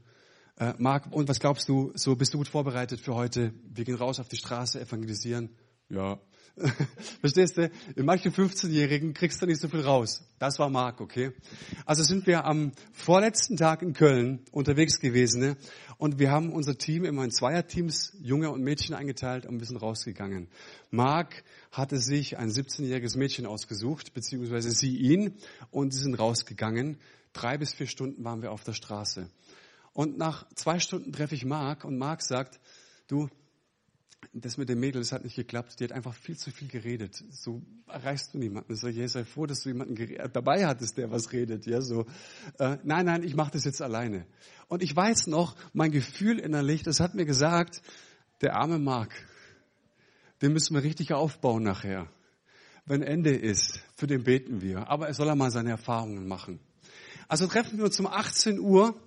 Äh, 0.59 0.73
Marc, 0.77 1.11
und 1.11 1.27
was 1.29 1.39
glaubst 1.39 1.67
du, 1.69 1.91
so 1.95 2.15
bist 2.15 2.33
du 2.33 2.37
gut 2.37 2.49
vorbereitet 2.49 2.99
für 2.99 3.15
heute? 3.15 3.53
Wir 3.73 3.85
gehen 3.85 3.95
raus 3.95 4.19
auf 4.19 4.27
die 4.27 4.37
Straße, 4.37 4.79
evangelisieren. 4.79 5.49
Ja, 5.89 6.19
Verstehst 7.21 7.57
du? 7.57 7.71
In 7.95 8.05
manchen 8.05 8.31
15-Jährigen 8.31 9.13
kriegst 9.13 9.41
du 9.41 9.45
nicht 9.45 9.61
so 9.61 9.67
viel 9.67 9.81
raus. 9.81 10.23
Das 10.39 10.59
war 10.59 10.69
Marc, 10.69 11.01
okay? 11.01 11.31
Also 11.85 12.03
sind 12.03 12.27
wir 12.27 12.45
am 12.45 12.71
vorletzten 12.91 13.57
Tag 13.57 13.81
in 13.81 13.93
Köln 13.93 14.39
unterwegs 14.51 14.99
gewesen 14.99 15.41
ne? 15.41 15.57
und 15.97 16.19
wir 16.19 16.31
haben 16.31 16.51
unser 16.51 16.77
Team 16.77 17.05
immer 17.05 17.23
in 17.23 17.31
Zweierteams, 17.31 18.17
Junge 18.21 18.51
und 18.51 18.61
Mädchen 18.61 18.95
eingeteilt 18.95 19.45
und 19.45 19.59
wir 19.59 19.67
sind 19.67 19.77
rausgegangen. 19.77 20.49
Marc 20.91 21.43
hatte 21.71 21.99
sich 21.99 22.37
ein 22.37 22.49
17-jähriges 22.49 23.17
Mädchen 23.17 23.45
ausgesucht, 23.45 24.13
beziehungsweise 24.13 24.71
sie 24.71 24.97
ihn 24.97 25.35
und 25.71 25.93
sie 25.93 26.01
sind 26.01 26.15
rausgegangen. 26.15 26.97
Drei 27.33 27.57
bis 27.57 27.73
vier 27.73 27.87
Stunden 27.87 28.23
waren 28.23 28.41
wir 28.41 28.51
auf 28.51 28.63
der 28.63 28.73
Straße. 28.73 29.29
Und 29.93 30.17
nach 30.17 30.47
zwei 30.53 30.79
Stunden 30.79 31.11
treffe 31.11 31.35
ich 31.35 31.45
Marc 31.45 31.83
und 31.85 31.97
Marc 31.97 32.21
sagt, 32.21 32.59
du, 33.07 33.29
das 34.33 34.57
mit 34.57 34.69
dem 34.69 34.79
Mädel, 34.79 35.01
das 35.01 35.11
hat 35.11 35.23
nicht 35.23 35.35
geklappt. 35.35 35.79
Die 35.79 35.83
hat 35.83 35.91
einfach 35.91 36.13
viel 36.13 36.37
zu 36.37 36.51
viel 36.51 36.67
geredet. 36.67 37.23
So 37.31 37.61
erreichst 37.87 38.33
du 38.33 38.37
niemanden. 38.37 38.75
So, 38.75 38.87
ja, 38.87 39.07
sei 39.07 39.23
froh, 39.25 39.45
dass 39.45 39.61
du 39.61 39.69
jemanden 39.69 39.95
dabei 40.33 40.67
hattest, 40.67 40.97
der 40.97 41.09
was 41.09 41.31
redet. 41.31 41.65
Ja, 41.65 41.81
so. 41.81 42.05
Äh, 42.59 42.77
nein, 42.83 43.05
nein, 43.05 43.23
ich 43.23 43.35
mache 43.35 43.51
das 43.51 43.65
jetzt 43.65 43.81
alleine. 43.81 44.25
Und 44.67 44.83
ich 44.83 44.95
weiß 44.95 45.27
noch, 45.27 45.55
mein 45.73 45.91
Gefühl 45.91 46.39
innerlich, 46.39 46.83
das 46.83 46.99
hat 46.99 47.15
mir 47.15 47.25
gesagt, 47.25 47.81
der 48.41 48.55
arme 48.55 48.77
Mark, 48.77 49.13
den 50.41 50.53
müssen 50.53 50.75
wir 50.75 50.83
richtig 50.83 51.13
aufbauen 51.13 51.63
nachher. 51.63 52.07
Wenn 52.85 53.01
Ende 53.01 53.35
ist, 53.35 53.79
für 53.95 54.07
den 54.07 54.23
beten 54.23 54.61
wir. 54.61 54.89
Aber 54.89 55.07
er 55.07 55.13
soll 55.13 55.27
er 55.27 55.35
mal 55.35 55.51
seine 55.51 55.71
Erfahrungen 55.71 56.27
machen. 56.27 56.59
Also 57.27 57.47
treffen 57.47 57.77
wir 57.77 57.85
uns 57.85 57.99
um 57.99 58.07
18 58.07 58.59
Uhr. 58.59 58.99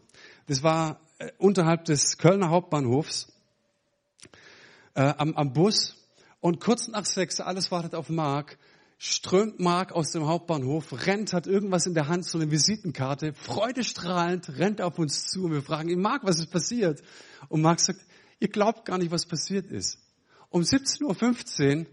Das 0.46 0.62
war 0.62 1.00
äh, 1.18 1.30
unterhalb 1.38 1.84
des 1.84 2.18
Kölner 2.18 2.50
Hauptbahnhofs 2.50 3.32
äh, 4.94 5.14
am, 5.16 5.34
am 5.34 5.52
Bus 5.52 5.96
und 6.40 6.60
kurz 6.60 6.88
nach 6.88 7.04
sechs, 7.04 7.40
alles 7.40 7.70
wartet 7.70 7.94
auf 7.94 8.08
Mark, 8.08 8.58
strömt 8.98 9.60
Mark 9.60 9.92
aus 9.92 10.12
dem 10.12 10.26
Hauptbahnhof, 10.26 11.06
rennt, 11.06 11.32
hat 11.32 11.46
irgendwas 11.46 11.86
in 11.86 11.94
der 11.94 12.08
Hand, 12.08 12.24
so 12.24 12.38
eine 12.38 12.50
Visitenkarte, 12.50 13.32
freudestrahlend, 13.34 14.58
rennt 14.58 14.80
auf 14.80 14.98
uns 14.98 15.26
zu 15.26 15.44
und 15.44 15.52
wir 15.52 15.62
fragen 15.62 15.88
ihn, 15.88 16.00
Mark, 16.00 16.22
was 16.24 16.38
ist 16.38 16.50
passiert? 16.50 17.02
Und 17.48 17.62
Mark 17.62 17.80
sagt, 17.80 18.00
ihr 18.40 18.48
glaubt 18.48 18.84
gar 18.84 18.98
nicht, 18.98 19.10
was 19.10 19.26
passiert 19.26 19.70
ist. 19.70 19.98
Um 20.50 20.62
17.15 20.62 21.80
Uhr 21.80 21.86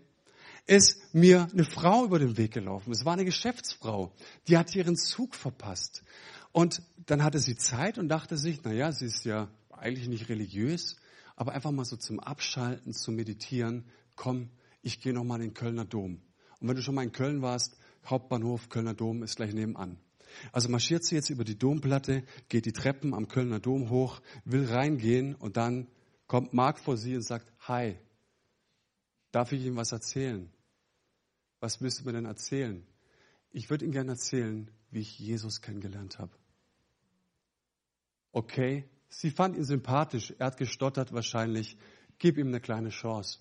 ist 0.67 1.13
mir 1.13 1.47
eine 1.51 1.63
Frau 1.63 2.05
über 2.05 2.19
den 2.19 2.37
Weg 2.37 2.53
gelaufen. 2.53 2.91
Es 2.91 3.05
war 3.05 3.13
eine 3.13 3.25
Geschäftsfrau. 3.25 4.11
Die 4.47 4.57
hat 4.57 4.75
ihren 4.75 4.95
Zug 4.95 5.33
verpasst. 5.33 6.03
Und 6.51 6.81
dann 7.05 7.23
hatte 7.23 7.39
sie 7.39 7.55
Zeit 7.55 7.97
und 7.97 8.09
dachte 8.09 8.37
sich, 8.37 8.61
na 8.63 8.71
ja, 8.71 8.91
sie 8.91 9.05
ist 9.05 9.25
ja 9.25 9.49
eigentlich 9.71 10.07
nicht 10.07 10.29
religiös 10.29 10.97
aber 11.39 11.53
einfach 11.53 11.71
mal 11.71 11.85
so 11.85 11.95
zum 11.95 12.19
Abschalten, 12.19 12.91
zum 12.91 13.15
Meditieren, 13.15 13.85
komm, 14.17 14.49
ich 14.81 14.99
gehe 14.99 15.13
noch 15.13 15.23
mal 15.23 15.35
in 15.35 15.47
den 15.47 15.53
Kölner 15.53 15.85
Dom. 15.85 16.21
Und 16.59 16.67
wenn 16.67 16.75
du 16.75 16.81
schon 16.81 16.95
mal 16.95 17.03
in 17.03 17.13
Köln 17.13 17.41
warst, 17.41 17.77
Hauptbahnhof, 18.05 18.67
Kölner 18.67 18.93
Dom 18.93 19.23
ist 19.23 19.37
gleich 19.37 19.53
nebenan. 19.53 19.97
Also 20.51 20.67
marschiert 20.67 21.05
sie 21.05 21.15
jetzt 21.15 21.29
über 21.29 21.45
die 21.45 21.57
Domplatte, 21.57 22.25
geht 22.49 22.65
die 22.65 22.73
Treppen 22.73 23.13
am 23.13 23.29
Kölner 23.29 23.61
Dom 23.61 23.89
hoch, 23.89 24.19
will 24.43 24.65
reingehen 24.65 25.33
und 25.33 25.55
dann 25.55 25.87
kommt 26.27 26.51
Marc 26.51 26.77
vor 26.77 26.97
sie 26.97 27.15
und 27.15 27.21
sagt, 27.21 27.49
hi, 27.61 27.95
darf 29.31 29.53
ich 29.53 29.63
Ihnen 29.63 29.77
was 29.77 29.93
erzählen? 29.93 30.51
Was 31.61 31.79
willst 31.79 32.01
du 32.01 32.03
mir 32.03 32.11
denn 32.11 32.25
erzählen? 32.25 32.85
Ich 33.51 33.69
würde 33.69 33.85
Ihnen 33.85 33.93
gerne 33.93 34.11
erzählen, 34.11 34.69
wie 34.91 34.99
ich 34.99 35.19
Jesus 35.19 35.61
kennengelernt 35.61 36.19
habe. 36.19 36.31
Okay, 38.31 38.89
Sie 39.09 39.31
fand 39.31 39.57
ihn 39.57 39.63
sympathisch. 39.65 40.33
Er 40.37 40.47
hat 40.47 40.57
gestottert 40.57 41.11
wahrscheinlich. 41.11 41.77
Gib 42.19 42.37
ihm 42.37 42.47
eine 42.47 42.61
kleine 42.61 42.89
Chance. 42.89 43.39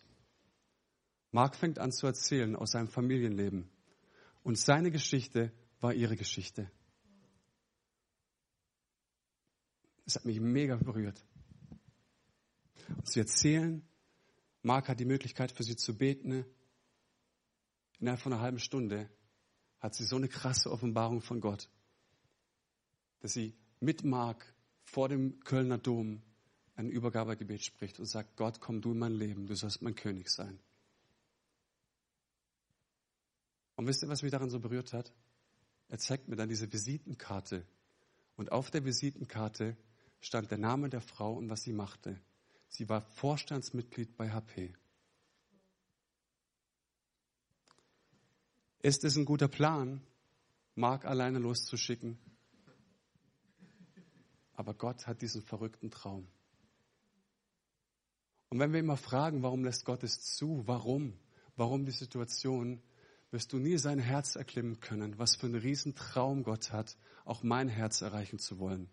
Mark 1.31 1.57
fängt 1.57 1.79
an 1.79 1.93
zu 1.93 2.07
erzählen 2.07 2.57
aus 2.57 2.71
seinem 2.71 2.89
Familienleben. 2.89 3.71
Und 4.43 4.59
seine 4.59 4.91
Geschichte 4.91 5.53
war 5.81 5.93
ihre 5.93 6.17
Geschichte. 6.17 6.71
Es 10.07 10.15
hat 10.15 10.25
mich 10.25 10.41
mega 10.41 10.77
berührt. 10.77 11.23
Und 12.89 13.07
sie 13.07 13.21
erzählen, 13.21 13.87
Mark 14.63 14.89
hat 14.89 15.01
die 15.01 15.05
Möglichkeit 15.05 15.53
für 15.53 15.65
sie 15.65 15.77
zu 15.77 15.99
beten. 15.99 16.47
Innerhalb 17.99 18.21
von 18.21 18.33
einer 18.33 18.41
halben 18.41 18.59
Stunde 18.59 19.11
hat 19.81 19.95
sie 19.95 20.05
so 20.05 20.17
eine 20.17 20.29
krasse 20.29 20.71
Offenbarung 20.71 21.21
von 21.21 21.41
Gott, 21.41 21.69
dass 23.21 23.33
sie 23.33 23.55
mit 23.81 24.05
Mark 24.05 24.55
vor 24.85 25.09
dem 25.09 25.41
Kölner 25.41 25.79
Dom 25.79 26.23
ein 26.77 26.91
Übergabegebet 26.91 27.65
spricht 27.65 27.99
und 27.99 28.07
sagt, 28.07 28.37
Gott, 28.37 28.61
komm 28.61 28.81
du 28.81 28.93
in 28.93 28.99
mein 28.99 29.13
Leben, 29.13 29.47
du 29.47 29.55
sollst 29.55 29.83
mein 29.83 29.95
König 29.95 30.31
sein. 30.31 30.59
Und 33.77 33.87
wisst 33.87 34.03
ihr, 34.03 34.09
was 34.09 34.23
mich 34.23 34.33
daran 34.33 34.51
so 34.51 34.59
berührt 34.59 34.93
hat? 34.93 35.13
Er 35.89 35.99
zeigt 35.99 36.29
mir 36.29 36.37
dann 36.37 36.49
diese 36.49 36.73
Visitenkarte. 36.73 37.65
Und 38.37 38.53
auf 38.53 38.71
der 38.71 38.85
Visitenkarte 38.85 39.77
stand 40.21 40.51
der 40.51 40.59
Name 40.59 40.89
der 40.89 41.01
Frau 41.01 41.35
und 41.35 41.49
was 41.49 41.63
sie 41.63 41.73
machte. 41.73 42.21
Sie 42.69 42.89
war 42.89 43.03
Vorstandsmitglied 43.03 44.17
bei 44.17 44.31
HP. 44.31 44.75
Ist 48.81 49.05
es 49.05 49.17
ein 49.17 49.25
guter 49.25 49.49
Plan, 49.49 50.01
Mark 50.75 51.05
alleine 51.05 51.41
loszuschicken? 51.41 52.19
Aber 54.55 54.75
Gott 54.75 55.07
hat 55.07 55.21
diesen 55.21 55.43
verrückten 55.43 55.91
Traum. 55.91 56.29
Und 58.51 58.61
wenn 58.61 58.73
wir 58.73 58.81
immer 58.81 58.97
fragen, 58.97 59.43
warum 59.43 59.65
lässt 59.65 59.85
Gott 59.85 60.03
es 60.05 60.21
zu? 60.21 60.63
Warum? 60.67 61.15
Warum 61.57 61.85
die 61.85 61.93
Situation? 61.93 62.81
Wirst 63.31 63.53
du 63.53 63.59
nie 63.59 63.77
sein 63.79 63.99
Herz 63.99 64.37
erklimmen 64.37 64.81
können, 64.81 65.19
was 65.19 65.37
für 65.37 65.47
einen 65.47 65.57
riesen 65.57 65.95
Traum 65.95 66.45
Gott 66.45 66.73
hat, 66.73 66.97
auch 67.25 67.43
mein 67.43 67.69
Herz 67.69 68.01
erreichen 68.01 68.39
zu 68.39 68.59
wollen. 68.59 68.89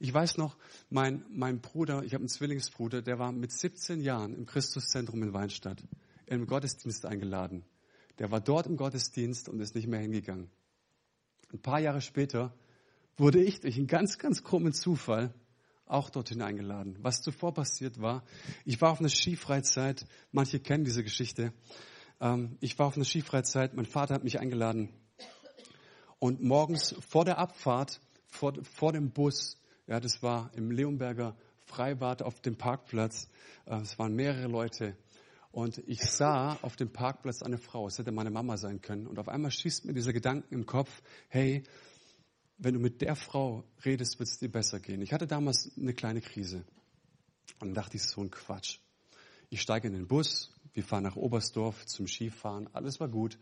Ich 0.00 0.12
weiß 0.12 0.36
noch, 0.36 0.56
mein, 0.90 1.24
mein 1.28 1.60
Bruder, 1.60 2.02
ich 2.02 2.14
habe 2.14 2.22
einen 2.22 2.28
Zwillingsbruder, 2.28 3.02
der 3.02 3.18
war 3.18 3.30
mit 3.30 3.52
17 3.52 4.00
Jahren 4.00 4.34
im 4.34 4.46
Christuszentrum 4.46 5.22
in 5.22 5.32
Weinstadt, 5.32 5.82
im 6.26 6.46
Gottesdienst 6.46 7.06
eingeladen. 7.06 7.64
Der 8.18 8.30
war 8.30 8.40
dort 8.40 8.66
im 8.66 8.76
Gottesdienst 8.76 9.48
und 9.48 9.60
ist 9.60 9.74
nicht 9.74 9.86
mehr 9.86 10.00
hingegangen. 10.00 10.50
Ein 11.52 11.60
paar 11.60 11.80
Jahre 11.80 12.00
später 12.00 12.52
wurde 13.16 13.42
ich 13.42 13.60
durch 13.60 13.76
einen 13.76 13.86
ganz, 13.86 14.18
ganz 14.18 14.42
krummen 14.42 14.72
Zufall 14.72 15.32
auch 15.86 16.10
dorthin 16.10 16.42
eingeladen. 16.42 16.98
Was 17.00 17.22
zuvor 17.22 17.54
passiert 17.54 18.00
war, 18.00 18.22
ich 18.64 18.80
war 18.80 18.92
auf 18.92 19.00
einer 19.00 19.08
Skifreizeit, 19.08 20.06
manche 20.32 20.60
kennen 20.60 20.84
diese 20.84 21.02
Geschichte. 21.02 21.52
Ähm, 22.20 22.56
ich 22.60 22.78
war 22.78 22.86
auf 22.86 22.96
einer 22.96 23.04
Skifreizeit, 23.04 23.74
mein 23.74 23.86
Vater 23.86 24.14
hat 24.14 24.24
mich 24.24 24.38
eingeladen. 24.38 24.90
Und 26.18 26.42
morgens 26.42 26.94
vor 27.00 27.24
der 27.24 27.38
Abfahrt, 27.38 28.00
vor, 28.26 28.52
vor 28.62 28.92
dem 28.92 29.10
Bus, 29.10 29.56
ja, 29.86 30.00
das 30.00 30.22
war 30.22 30.50
im 30.54 30.70
Leonberger 30.70 31.36
Freibad 31.64 32.22
auf 32.22 32.40
dem 32.40 32.56
Parkplatz, 32.56 33.28
äh, 33.66 33.76
es 33.76 33.98
waren 33.98 34.14
mehrere 34.14 34.48
Leute. 34.48 34.96
Und 35.58 35.82
ich 35.88 36.04
sah 36.04 36.56
auf 36.62 36.76
dem 36.76 36.92
Parkplatz 36.92 37.42
eine 37.42 37.58
Frau, 37.58 37.88
es 37.88 37.98
hätte 37.98 38.12
meine 38.12 38.30
Mama 38.30 38.56
sein 38.56 38.80
können. 38.80 39.08
Und 39.08 39.18
auf 39.18 39.28
einmal 39.28 39.50
schießt 39.50 39.86
mir 39.86 39.92
dieser 39.92 40.12
Gedanke 40.12 40.46
im 40.50 40.66
Kopf, 40.66 41.02
hey, 41.30 41.64
wenn 42.58 42.74
du 42.74 42.78
mit 42.78 43.00
der 43.00 43.16
Frau 43.16 43.64
redest, 43.84 44.20
wird 44.20 44.28
es 44.28 44.38
dir 44.38 44.52
besser 44.52 44.78
gehen. 44.78 45.02
Ich 45.02 45.12
hatte 45.12 45.26
damals 45.26 45.72
eine 45.76 45.94
kleine 45.94 46.20
Krise. 46.20 46.58
Und 47.58 47.70
dann 47.70 47.74
dachte 47.74 47.96
ich, 47.96 48.04
so 48.04 48.20
ein 48.20 48.30
Quatsch. 48.30 48.78
Ich 49.50 49.60
steige 49.60 49.88
in 49.88 49.94
den 49.94 50.06
Bus, 50.06 50.54
wir 50.74 50.84
fahren 50.84 51.02
nach 51.02 51.16
Oberstdorf 51.16 51.86
zum 51.86 52.06
Skifahren, 52.06 52.72
alles 52.72 53.00
war 53.00 53.08
gut. 53.08 53.36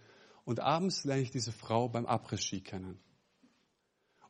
Und 0.46 0.60
abends 0.60 1.04
lerne 1.04 1.20
ich 1.20 1.32
diese 1.32 1.52
Frau 1.52 1.90
beim 1.90 2.06
Après-Ski 2.06 2.62
kennen. 2.62 2.98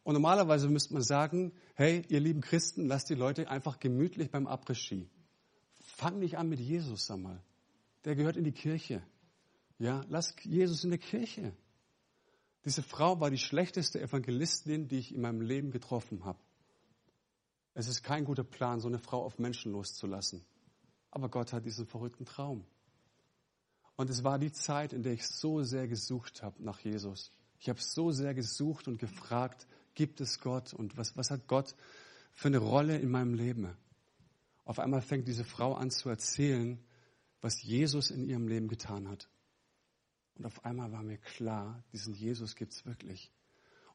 Und 0.03 0.14
normalerweise 0.14 0.68
müsste 0.68 0.92
man 0.92 1.05
sagen, 1.05 1.53
hey, 1.77 2.03
ihr 2.09 2.18
lieben 2.18 2.40
Christen, 2.40 2.88
lasst 2.88 3.11
die 3.11 3.14
Leute 3.14 3.49
einfach 3.49 3.79
gemütlich 3.79 4.33
beim 4.33 4.49
Après-Ski. 4.49 5.09
Fang 5.85 6.18
nicht 6.18 6.37
an 6.37 6.49
mit 6.49 6.59
Jesus 6.59 7.09
einmal. 7.12 7.40
Der 8.07 8.14
gehört 8.14 8.37
in 8.37 8.45
die 8.45 8.53
Kirche. 8.53 9.03
Ja, 9.79 10.03
lass 10.09 10.35
Jesus 10.42 10.85
in 10.85 10.90
der 10.90 10.99
Kirche. 10.99 11.53
Diese 12.64 12.83
Frau 12.83 13.21
war 13.21 13.31
die 13.31 13.38
schlechteste 13.38 14.01
Evangelistin, 14.01 14.88
die 14.88 14.99
ich 14.99 15.12
in 15.12 15.21
meinem 15.21 15.40
Leben 15.40 15.73
getroffen 15.73 16.25
habe. 16.25 16.38
Es 17.75 17.88
ist 17.88 18.03
kein 18.03 18.25
guter 18.25 18.45
Plan, 18.45 18.81
so 18.81 18.88
eine 18.88 19.01
Frau 19.01 19.25
auf 19.25 19.38
Menschen 19.38 19.73
loszulassen. 19.73 20.45
Aber 21.11 21.29
Gott 21.29 21.53
hat 21.53 21.66
diesen 21.66 21.87
verrückten 21.87 22.25
Traum. 22.25 22.64
Und 23.97 24.09
es 24.09 24.23
war 24.23 24.38
die 24.38 24.53
Zeit, 24.53 24.92
in 24.92 25.03
der 25.03 25.12
ich 25.12 25.27
so 25.27 25.62
sehr 25.62 25.88
gesucht 25.88 26.42
habe 26.42 26.62
nach 26.62 26.79
Jesus. 26.81 27.33
Ich 27.59 27.69
habe 27.69 27.81
so 27.81 28.12
sehr 28.12 28.35
gesucht 28.35 28.87
und 28.87 28.99
gefragt, 28.99 29.66
gibt 29.95 30.21
es 30.21 30.40
Gott 30.40 30.73
und 30.73 30.97
was, 30.97 31.16
was 31.16 31.31
hat 31.31 31.49
Gott 31.49 31.75
für 32.35 32.49
eine 32.49 32.59
Rolle 32.59 32.99
in 32.99 33.11
meinem 33.11 33.35
Leben? 33.35 33.77
Auf 34.64 34.79
einmal 34.79 35.03
fängt 35.03 35.27
diese 35.27 35.45
Frau 35.45 35.75
an 35.75 35.90
zu 35.90 36.09
erzählen, 36.09 36.79
was 37.40 37.62
Jesus 37.62 38.11
in 38.11 38.25
ihrem 38.25 38.49
Leben 38.49 38.68
getan 38.68 39.09
hat. 39.09 39.29
Und 40.35 40.44
auf 40.44 40.64
einmal 40.64 40.92
war 40.92 41.03
mir 41.03 41.18
klar, 41.18 41.83
diesen 41.92 42.14
Jesus 42.14 42.57
gibt 42.57 42.72
es 42.72 42.85
wirklich. 42.85 43.33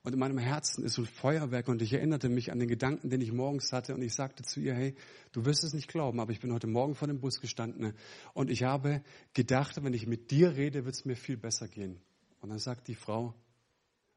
Und 0.03 0.13
in 0.13 0.19
meinem 0.19 0.39
Herzen 0.39 0.83
ist 0.83 0.95
so 0.95 1.03
ein 1.03 1.07
Feuerwerk 1.07 1.67
und 1.67 1.81
ich 1.83 1.93
erinnerte 1.93 2.27
mich 2.27 2.51
an 2.51 2.57
den 2.57 2.67
Gedanken, 2.67 3.11
den 3.11 3.21
ich 3.21 3.31
morgens 3.31 3.71
hatte 3.71 3.93
und 3.93 4.01
ich 4.01 4.15
sagte 4.15 4.41
zu 4.41 4.59
ihr, 4.59 4.73
hey, 4.73 4.95
du 5.31 5.45
wirst 5.45 5.63
es 5.63 5.73
nicht 5.73 5.87
glauben, 5.87 6.19
aber 6.19 6.31
ich 6.31 6.39
bin 6.39 6.51
heute 6.51 6.65
Morgen 6.65 6.95
vor 6.95 7.07
dem 7.07 7.19
Bus 7.19 7.39
gestanden 7.39 7.93
und 8.33 8.49
ich 8.49 8.63
habe 8.63 9.03
gedacht, 9.33 9.83
wenn 9.83 9.93
ich 9.93 10.07
mit 10.07 10.31
dir 10.31 10.55
rede, 10.55 10.85
wird 10.85 10.95
es 10.95 11.05
mir 11.05 11.15
viel 11.15 11.37
besser 11.37 11.67
gehen. 11.67 12.01
Und 12.39 12.49
dann 12.49 12.57
sagt 12.57 12.87
die 12.87 12.95
Frau, 12.95 13.35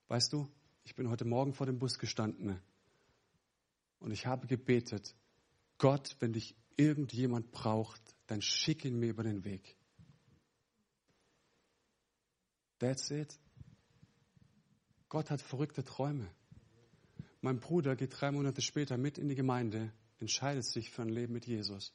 weißt 0.09 0.33
du, 0.33 0.49
ich 0.85 0.95
bin 0.95 1.11
heute 1.11 1.27
Morgen 1.27 1.53
vor 1.53 1.67
dem 1.67 1.79
Bus 1.79 1.99
gestanden 1.99 2.59
und 3.99 4.11
ich 4.11 4.25
habe 4.25 4.47
gebetet, 4.47 5.15
Gott, 5.77 6.17
wenn 6.21 6.33
dich 6.33 6.57
irgendjemand 6.79 7.53
braucht, 7.53 8.14
dann 8.27 8.43
schick 8.43 8.85
ihn 8.85 8.99
mir 8.99 9.11
über 9.11 9.23
den 9.23 9.45
Weg. 9.45 9.77
That's 12.79 13.11
it. 13.11 13.39
Gott 15.09 15.31
hat 15.31 15.41
verrückte 15.41 15.85
Träume. 15.85 16.29
Mein 17.41 17.61
Bruder 17.61 17.95
geht 17.95 18.19
drei 18.19 18.31
Monate 18.31 18.63
später 18.63 18.97
mit 18.97 19.19
in 19.19 19.29
die 19.29 19.35
Gemeinde, 19.35 19.93
entscheidet 20.19 20.65
sich 20.65 20.91
für 20.91 21.03
ein 21.03 21.09
Leben 21.09 21.33
mit 21.33 21.47
Jesus. 21.47 21.93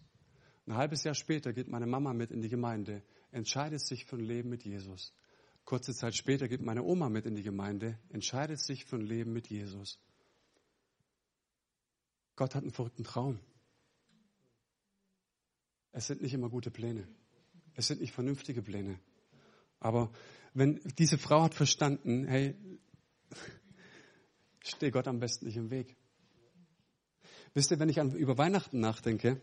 Ein 0.68 0.76
halbes 0.76 1.04
Jahr 1.04 1.16
später 1.16 1.52
geht 1.52 1.68
meine 1.68 1.88
Mama 1.88 2.14
mit 2.14 2.32
in 2.32 2.42
die 2.42 2.50
Gemeinde, 2.50 3.02
entscheidet 3.32 3.82
sich 3.82 4.06
für 4.06 4.18
ein 4.18 4.24
Leben 4.24 4.50
mit 4.50 4.64
Jesus. 4.64 5.12
Kurze 5.66 5.94
Zeit 5.94 6.16
später 6.16 6.48
geht 6.48 6.62
meine 6.62 6.84
Oma 6.84 7.10
mit 7.10 7.26
in 7.26 7.36
die 7.36 7.44
Gemeinde, 7.44 7.98
entscheidet 8.10 8.60
sich 8.60 8.86
für 8.86 8.98
ein 8.98 9.06
Leben 9.06 9.34
mit 9.34 9.48
Jesus. 9.50 10.00
Gott 12.36 12.56
hat 12.56 12.64
einen 12.64 12.72
verrückten 12.72 13.04
Traum. 13.04 13.40
Es 15.92 16.08
sind 16.08 16.22
nicht 16.22 16.34
immer 16.34 16.50
gute 16.50 16.72
Pläne. 16.72 17.08
Es 17.76 17.88
sind 17.88 18.02
nicht 18.02 18.14
vernünftige 18.14 18.62
Pläne. 18.62 19.00
Aber 19.80 20.12
wenn 20.54 20.80
diese 20.98 21.18
Frau 21.18 21.44
hat 21.44 21.54
verstanden, 21.54 22.26
hey, 22.28 22.56
stehe 24.64 24.92
Gott 24.92 25.08
am 25.08 25.20
besten 25.20 25.46
nicht 25.46 25.58
im 25.58 25.70
Weg. 25.70 25.96
Wisst 27.54 27.72
ihr, 27.72 27.80
wenn 27.80 27.90
ich 27.90 28.00
an, 28.00 28.14
über 28.16 28.38
Weihnachten 28.38 28.80
nachdenke, 28.80 29.42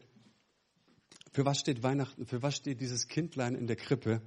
für 1.33 1.45
was 1.45 1.59
steht 1.59 1.83
Weihnachten? 1.83 2.27
Für 2.27 2.43
was 2.43 2.57
steht 2.57 2.81
dieses 2.81 3.09
Kindlein 3.09 3.55
in 3.55 3.67
der 3.67 3.77
Krippe? 3.77 4.23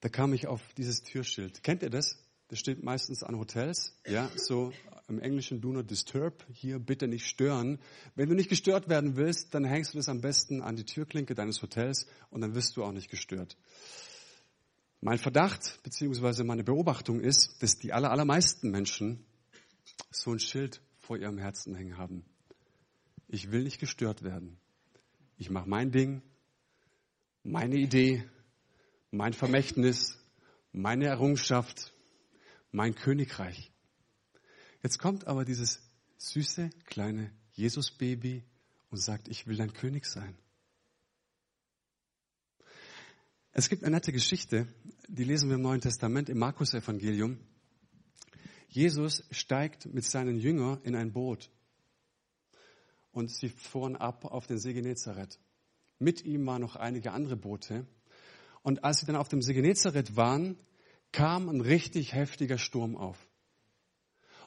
Da 0.00 0.08
kam 0.08 0.32
ich 0.32 0.46
auf 0.46 0.62
dieses 0.74 1.02
Türschild. 1.02 1.62
Kennt 1.62 1.82
ihr 1.82 1.90
das? 1.90 2.18
Das 2.50 2.58
steht 2.58 2.82
meistens 2.82 3.22
an 3.22 3.38
Hotels, 3.38 3.96
ja, 4.04 4.28
so 4.34 4.72
im 5.06 5.20
Englischen 5.20 5.60
do 5.60 5.72
not 5.72 5.88
disturb, 5.88 6.44
hier 6.52 6.80
bitte 6.80 7.06
nicht 7.06 7.24
stören. 7.26 7.78
Wenn 8.16 8.28
du 8.28 8.34
nicht 8.34 8.48
gestört 8.48 8.88
werden 8.88 9.14
willst, 9.14 9.54
dann 9.54 9.62
hängst 9.64 9.94
du 9.94 9.98
das 9.98 10.08
am 10.08 10.20
besten 10.20 10.60
an 10.60 10.74
die 10.74 10.84
Türklinke 10.84 11.36
deines 11.36 11.62
Hotels 11.62 12.08
und 12.28 12.40
dann 12.40 12.56
wirst 12.56 12.76
du 12.76 12.82
auch 12.82 12.90
nicht 12.90 13.08
gestört. 13.08 13.56
Mein 15.00 15.18
Verdacht 15.18 15.78
bzw. 15.84 16.42
meine 16.42 16.64
Beobachtung 16.64 17.20
ist, 17.20 17.62
dass 17.62 17.78
die 17.78 17.92
aller, 17.92 18.10
allermeisten 18.10 18.72
Menschen 18.72 19.24
so 20.10 20.32
ein 20.32 20.40
Schild 20.40 20.82
vor 20.98 21.18
ihrem 21.18 21.38
Herzen 21.38 21.76
hängen 21.76 21.98
haben. 21.98 22.24
Ich 23.28 23.52
will 23.52 23.62
nicht 23.62 23.78
gestört 23.78 24.24
werden. 24.24 24.58
Ich 25.38 25.50
mache 25.50 25.68
mein 25.68 25.92
Ding, 25.92 26.20
meine 27.44 27.76
Idee, 27.76 28.24
mein 29.12 29.34
Vermächtnis, 29.34 30.18
meine 30.72 31.06
Errungenschaft, 31.06 31.92
mein 32.72 32.94
Königreich. 32.94 33.72
Jetzt 34.82 34.98
kommt 34.98 35.26
aber 35.26 35.44
dieses 35.44 35.80
süße 36.18 36.70
kleine 36.86 37.32
Jesus-Baby 37.52 38.44
und 38.90 38.98
sagt, 38.98 39.28
ich 39.28 39.46
will 39.46 39.56
dein 39.56 39.72
König 39.72 40.06
sein. 40.06 40.36
Es 43.52 43.68
gibt 43.68 43.82
eine 43.82 43.96
nette 43.96 44.12
Geschichte, 44.12 44.68
die 45.08 45.24
lesen 45.24 45.48
wir 45.48 45.56
im 45.56 45.62
Neuen 45.62 45.80
Testament 45.80 46.28
im 46.28 46.38
Markus-Evangelium. 46.38 47.38
Jesus 48.68 49.24
steigt 49.32 49.86
mit 49.92 50.04
seinen 50.04 50.36
Jüngern 50.36 50.80
in 50.84 50.94
ein 50.94 51.12
Boot 51.12 51.50
und 53.10 53.30
sie 53.30 53.48
fuhren 53.48 53.96
ab 53.96 54.24
auf 54.24 54.46
den 54.46 54.58
See 54.58 54.72
Genezareth. 54.72 55.38
Mit 55.98 56.24
ihm 56.24 56.46
waren 56.46 56.62
noch 56.62 56.76
einige 56.76 57.12
andere 57.12 57.36
Boote. 57.36 57.86
Und 58.62 58.84
als 58.84 59.00
sie 59.00 59.06
dann 59.06 59.16
auf 59.16 59.28
dem 59.28 59.42
See 59.42 59.54
Genezareth 59.54 60.16
waren, 60.16 60.56
kam 61.12 61.48
ein 61.48 61.60
richtig 61.60 62.14
heftiger 62.14 62.58
Sturm 62.58 62.96
auf. 62.96 63.18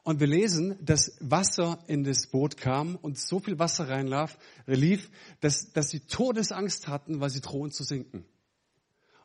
Und 0.03 0.19
wir 0.19 0.27
lesen, 0.27 0.77
dass 0.81 1.15
Wasser 1.21 1.79
in 1.87 2.03
das 2.03 2.27
Boot 2.27 2.57
kam 2.57 2.97
und 2.97 3.17
so 3.17 3.39
viel 3.39 3.57
Wasser 3.57 3.87
reinlief, 3.87 5.09
dass, 5.39 5.71
dass 5.71 5.89
sie 5.89 6.01
Todesangst 6.01 6.87
hatten, 6.87 7.21
weil 7.21 7.29
sie 7.29 7.41
drohen 7.41 7.71
zu 7.71 7.83
sinken 7.83 8.25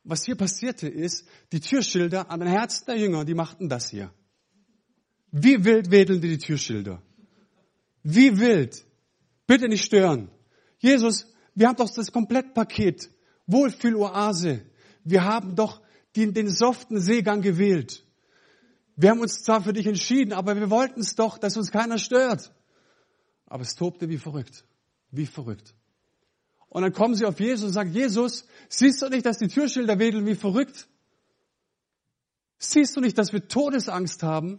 was 0.08 0.24
hier 0.24 0.36
passierte 0.36 0.88
ist, 0.88 1.28
die 1.52 1.60
Türschilder 1.60 2.30
an 2.30 2.40
den 2.40 2.48
Herzen 2.48 2.86
der 2.86 2.96
Jünger, 2.96 3.24
die 3.26 3.34
machten 3.34 3.68
das 3.68 3.90
hier. 3.90 4.10
Wie 5.30 5.64
wild 5.64 5.90
wedeln 5.90 6.22
die, 6.22 6.30
die 6.30 6.38
Türschilder? 6.38 7.02
Wie 8.02 8.38
wild. 8.38 8.84
Bitte 9.46 9.68
nicht 9.68 9.84
stören. 9.84 10.30
Jesus, 10.78 11.26
wir 11.54 11.68
haben 11.68 11.76
doch 11.76 11.90
das 11.94 12.10
Komplettpaket. 12.10 13.10
Wohlfühloase. 13.46 14.62
Wir 15.04 15.24
haben 15.24 15.54
doch 15.54 15.82
den, 16.18 16.34
den 16.34 16.50
soften 16.50 17.00
Seegang 17.00 17.42
gewählt. 17.42 18.04
Wir 18.96 19.10
haben 19.10 19.20
uns 19.20 19.42
zwar 19.42 19.62
für 19.62 19.72
dich 19.72 19.86
entschieden, 19.86 20.32
aber 20.32 20.56
wir 20.56 20.70
wollten 20.70 21.00
es 21.00 21.14
doch, 21.14 21.38
dass 21.38 21.56
uns 21.56 21.70
keiner 21.70 21.98
stört. 21.98 22.52
Aber 23.46 23.62
es 23.62 23.76
tobte 23.76 24.08
wie 24.08 24.18
verrückt. 24.18 24.64
Wie 25.10 25.26
verrückt. 25.26 25.74
Und 26.68 26.82
dann 26.82 26.92
kommen 26.92 27.14
sie 27.14 27.24
auf 27.24 27.38
Jesus 27.38 27.66
und 27.66 27.72
sagen, 27.72 27.92
Jesus, 27.92 28.44
siehst 28.68 29.00
du 29.00 29.08
nicht, 29.08 29.24
dass 29.24 29.38
die 29.38 29.48
Türschilder 29.48 29.98
wedeln 29.98 30.26
wie 30.26 30.34
verrückt? 30.34 30.88
Siehst 32.58 32.96
du 32.96 33.00
nicht, 33.00 33.16
dass 33.16 33.32
wir 33.32 33.46
Todesangst 33.46 34.22
haben? 34.22 34.58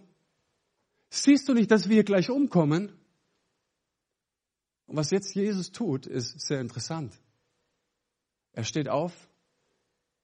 Siehst 1.10 1.50
du 1.50 1.54
nicht, 1.54 1.70
dass 1.70 1.90
wir 1.90 1.96
hier 1.96 2.04
gleich 2.04 2.30
umkommen? 2.30 2.94
Und 4.88 4.96
was 4.96 5.12
jetzt 5.12 5.36
Jesus 5.36 5.72
tut, 5.72 6.08
ist 6.08 6.40
sehr 6.40 6.62
interessant. 6.62 7.14
Er 8.54 8.64
steht 8.64 8.88
auf, 8.90 9.30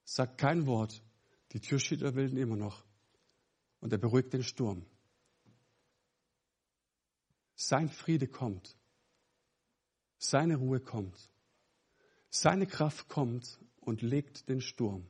sagt 0.04 0.38
kein 0.38 0.66
Wort, 0.66 1.02
die 1.56 1.60
Türschilder 1.60 2.14
wilden 2.14 2.36
immer 2.36 2.54
noch 2.54 2.84
und 3.80 3.90
er 3.90 3.96
beruhigt 3.96 4.34
den 4.34 4.42
Sturm. 4.42 4.84
Sein 7.54 7.88
Friede 7.88 8.28
kommt. 8.28 8.76
Seine 10.18 10.56
Ruhe 10.56 10.80
kommt. 10.80 11.30
Seine 12.28 12.66
Kraft 12.66 13.08
kommt 13.08 13.58
und 13.80 14.02
legt 14.02 14.50
den 14.50 14.60
Sturm. 14.60 15.06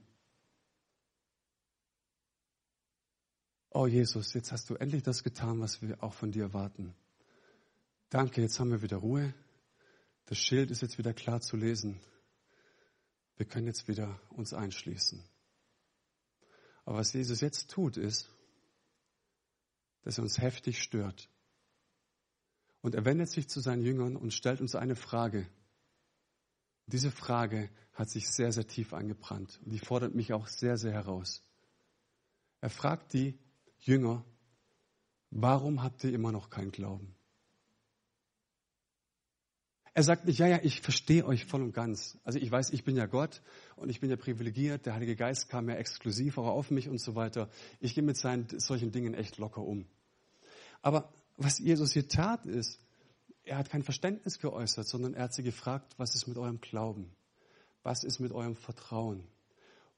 Oh 3.71 3.89
Jesus, 3.89 4.33
jetzt 4.35 4.53
hast 4.53 4.71
du 4.71 4.77
endlich 4.77 5.03
das 5.03 5.25
getan, 5.25 5.59
was 5.59 5.83
wir 5.83 6.01
auch 6.01 6.15
von 6.15 6.31
dir 6.31 6.45
erwarten. 6.45 6.95
Danke, 8.09 8.41
jetzt 8.41 8.61
haben 8.61 8.71
wir 8.71 8.83
wieder 8.83 8.99
Ruhe. 8.99 9.35
Das 10.27 10.39
Schild 10.39 10.71
ist 10.71 10.83
jetzt 10.83 10.97
wieder 10.97 11.13
klar 11.13 11.41
zu 11.41 11.57
lesen. 11.57 12.01
Wir 13.37 13.47
können 13.47 13.67
jetzt 13.67 13.89
wieder 13.89 14.21
uns 14.31 14.55
einschließen. 14.55 15.25
Aber 16.87 16.99
was 16.99 17.12
Jesus 17.12 17.40
jetzt 17.40 17.70
tut, 17.70 17.96
ist, 17.96 18.31
dass 20.03 20.18
er 20.18 20.22
uns 20.22 20.38
heftig 20.38 20.81
stört. 20.81 21.29
Und 22.81 22.94
er 22.94 23.05
wendet 23.05 23.29
sich 23.29 23.49
zu 23.49 23.61
seinen 23.61 23.83
Jüngern 23.83 24.16
und 24.16 24.33
stellt 24.33 24.61
uns 24.61 24.77
eine 24.77 24.94
Frage. 24.94 25.49
Diese 26.87 27.11
Frage 27.11 27.68
hat 27.92 28.09
sich 28.09 28.31
sehr, 28.31 28.53
sehr 28.53 28.68
tief 28.68 28.94
eingebrannt 28.94 29.61
und 29.64 29.72
die 29.72 29.81
fordert 29.81 30.14
mich 30.14 30.33
auch 30.33 30.46
sehr, 30.46 30.77
sehr 30.79 30.92
heraus. 30.92 31.42
Er 32.61 32.70
fragt 32.70 33.12
die 33.12 33.37
Jünger, 33.79 34.25
warum 35.31 35.83
habt 35.83 36.05
ihr 36.05 36.12
immer 36.12 36.31
noch 36.31 36.51
keinen 36.51 36.70
Glauben? 36.70 37.16
Er 39.97 40.03
sagt 40.03 40.27
nicht, 40.27 40.39
ja, 40.39 40.47
ja, 40.47 40.61
ich 40.63 40.83
verstehe 40.83 41.25
euch 41.25 41.47
voll 41.47 41.63
und 41.63 41.73
ganz. 41.73 42.19
Also 42.23 42.39
ich 42.39 42.51
weiß, 42.51 42.69
ich 42.69 42.85
bin 42.85 42.97
ja 42.97 43.07
Gott 43.07 43.41
und 43.77 43.89
ich 43.89 43.99
bin 43.99 44.11
ja 44.11 44.17
privilegiert. 44.17 44.85
Der 44.85 44.93
Heilige 44.93 45.17
Geist 45.17 45.49
kam 45.49 45.71
ja 45.71 45.77
exklusiv 45.77 46.37
auch 46.37 46.49
auf 46.49 46.71
mich 46.71 46.91
und 46.91 47.01
so 47.01 47.15
weiter. 47.15 47.49
Ich 47.81 47.95
gehe 47.95 48.05
mit 48.05 48.19
seinen, 48.19 48.47
solchen 48.61 48.93
Dingen 48.93 49.15
echt 49.15 49.39
locker 49.39 49.63
um. 49.63 49.87
Aber 50.83 51.11
was 51.39 51.61
Jesus 51.61 51.95
hier 51.95 52.07
tat, 52.09 52.45
ist, 52.45 52.79
er 53.43 53.57
hat 53.57 53.71
kein 53.71 53.83
Verständnis 53.83 54.39
geäußert, 54.39 54.87
sondern 54.87 55.15
er 55.15 55.23
hat 55.23 55.33
sie 55.33 55.43
gefragt, 55.43 55.95
was 55.97 56.15
ist 56.15 56.27
mit 56.27 56.37
eurem 56.37 56.61
Glauben? 56.61 57.11
Was 57.83 58.05
ist 58.05 58.21
mit 58.21 58.33
eurem 58.33 58.55
Vertrauen? 58.55 59.27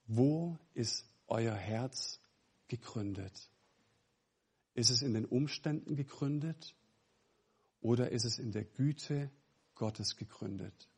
Wo 0.06 0.56
ist 0.74 1.06
euer 1.26 1.56
Herz 1.56 2.20
gegründet? 2.68 3.50
Ist 4.74 4.90
es 4.90 5.02
in 5.02 5.14
den 5.14 5.24
Umständen 5.24 5.96
gegründet 5.96 6.76
oder 7.80 8.12
ist 8.12 8.24
es 8.24 8.38
in 8.38 8.52
der 8.52 8.62
Güte 8.62 9.32
Gottes 9.78 10.16
gegründet? 10.16 10.88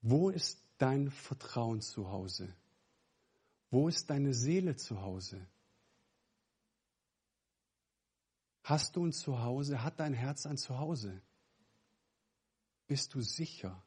Wo 0.00 0.30
ist 0.30 0.62
dein 0.78 1.10
Vertrauen 1.10 1.82
zu 1.82 2.10
Hause? 2.10 2.54
Wo 3.70 3.88
ist 3.88 4.08
deine 4.08 4.32
Seele 4.32 4.76
zu 4.76 5.00
Hause? 5.02 5.46
Hast 8.62 8.96
du 8.96 9.04
ein 9.04 9.12
Zuhause? 9.12 9.82
Hat 9.82 10.00
dein 10.00 10.14
Herz 10.14 10.46
ein 10.46 10.56
Zuhause? 10.56 11.20
Bist 12.86 13.14
du 13.14 13.20
sicher? 13.20 13.82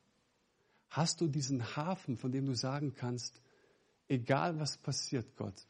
Hast 0.90 1.20
du 1.22 1.28
diesen 1.28 1.76
Hafen, 1.76 2.18
von 2.18 2.32
dem 2.32 2.46
du 2.46 2.54
sagen 2.54 2.94
kannst, 2.94 3.42
egal 4.08 4.60
was 4.60 4.78
passiert, 4.78 5.36
Gott, 5.36 5.68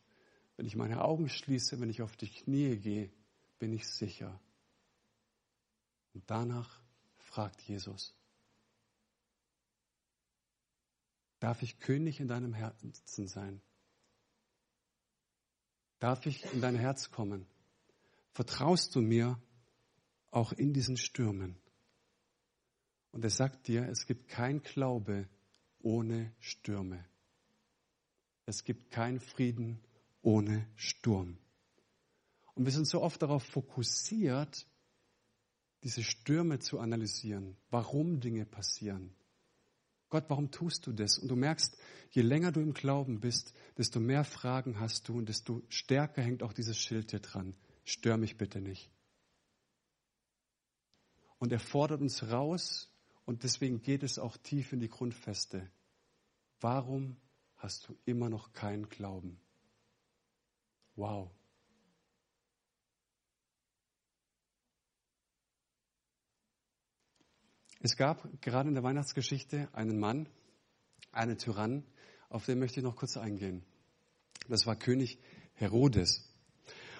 wenn 0.57 0.65
ich 0.65 0.75
meine 0.75 1.03
Augen 1.03 1.29
schließe, 1.29 1.79
wenn 1.79 1.89
ich 1.89 2.01
auf 2.01 2.17
die 2.17 2.29
Knie 2.29 2.75
gehe, 2.77 3.11
bin 3.59 3.73
ich 3.73 3.87
sicher. 3.87 4.39
Und 6.13 6.29
danach 6.29 6.81
fragt 7.17 7.61
Jesus, 7.63 8.13
darf 11.39 11.61
ich 11.63 11.79
König 11.79 12.19
in 12.19 12.27
deinem 12.27 12.53
Herzen 12.53 13.27
sein? 13.27 13.61
Darf 15.99 16.25
ich 16.25 16.43
in 16.53 16.61
dein 16.61 16.75
Herz 16.75 17.11
kommen? 17.11 17.47
Vertraust 18.31 18.95
du 18.95 19.01
mir 19.01 19.39
auch 20.31 20.51
in 20.51 20.73
diesen 20.73 20.97
Stürmen? 20.97 21.57
Und 23.11 23.23
er 23.23 23.29
sagt 23.29 23.67
dir, 23.67 23.87
es 23.87 24.05
gibt 24.05 24.27
kein 24.27 24.61
Glaube 24.63 25.29
ohne 25.79 26.33
Stürme. 26.39 27.05
Es 28.45 28.63
gibt 28.63 28.91
kein 28.91 29.19
Frieden 29.19 29.79
ohne 30.21 30.67
Sturm. 30.75 31.37
Und 32.55 32.65
wir 32.65 32.71
sind 32.71 32.87
so 32.87 33.01
oft 33.01 33.21
darauf 33.21 33.43
fokussiert, 33.43 34.65
diese 35.83 36.03
Stürme 36.03 36.59
zu 36.59 36.79
analysieren, 36.79 37.57
warum 37.69 38.19
Dinge 38.19 38.45
passieren. 38.45 39.13
Gott, 40.09 40.25
warum 40.27 40.51
tust 40.51 40.85
du 40.85 40.93
das? 40.93 41.17
Und 41.17 41.29
du 41.29 41.35
merkst, 41.35 41.75
je 42.11 42.21
länger 42.21 42.51
du 42.51 42.61
im 42.61 42.73
Glauben 42.73 43.19
bist, 43.19 43.53
desto 43.77 43.99
mehr 43.99 44.23
Fragen 44.23 44.79
hast 44.79 45.09
du 45.09 45.17
und 45.17 45.27
desto 45.27 45.63
stärker 45.69 46.21
hängt 46.21 46.43
auch 46.43 46.53
dieses 46.53 46.77
Schild 46.77 47.11
hier 47.11 47.19
dran. 47.19 47.55
Stör 47.83 48.17
mich 48.17 48.37
bitte 48.37 48.61
nicht. 48.61 48.91
Und 51.39 51.51
er 51.51 51.59
fordert 51.59 52.01
uns 52.01 52.29
raus 52.31 52.89
und 53.25 53.43
deswegen 53.43 53.81
geht 53.81 54.03
es 54.03 54.19
auch 54.19 54.37
tief 54.37 54.71
in 54.71 54.79
die 54.79 54.87
Grundfeste. 54.87 55.69
Warum 56.61 57.17
hast 57.57 57.89
du 57.89 57.97
immer 58.05 58.29
noch 58.29 58.53
keinen 58.53 58.87
Glauben? 58.87 59.39
Wow. 60.95 61.31
Es 67.83 67.97
gab 67.97 68.41
gerade 68.41 68.69
in 68.69 68.75
der 68.75 68.83
Weihnachtsgeschichte 68.83 69.67
einen 69.73 69.99
Mann, 69.99 70.29
einen 71.11 71.37
Tyrann, 71.37 71.83
auf 72.29 72.45
den 72.45 72.57
möchte 72.57 72.79
ich 72.79 72.83
noch 72.85 72.95
kurz 72.95 73.17
eingehen. 73.17 73.61
Das 74.47 74.65
war 74.65 74.77
König 74.77 75.19
Herodes. 75.55 76.33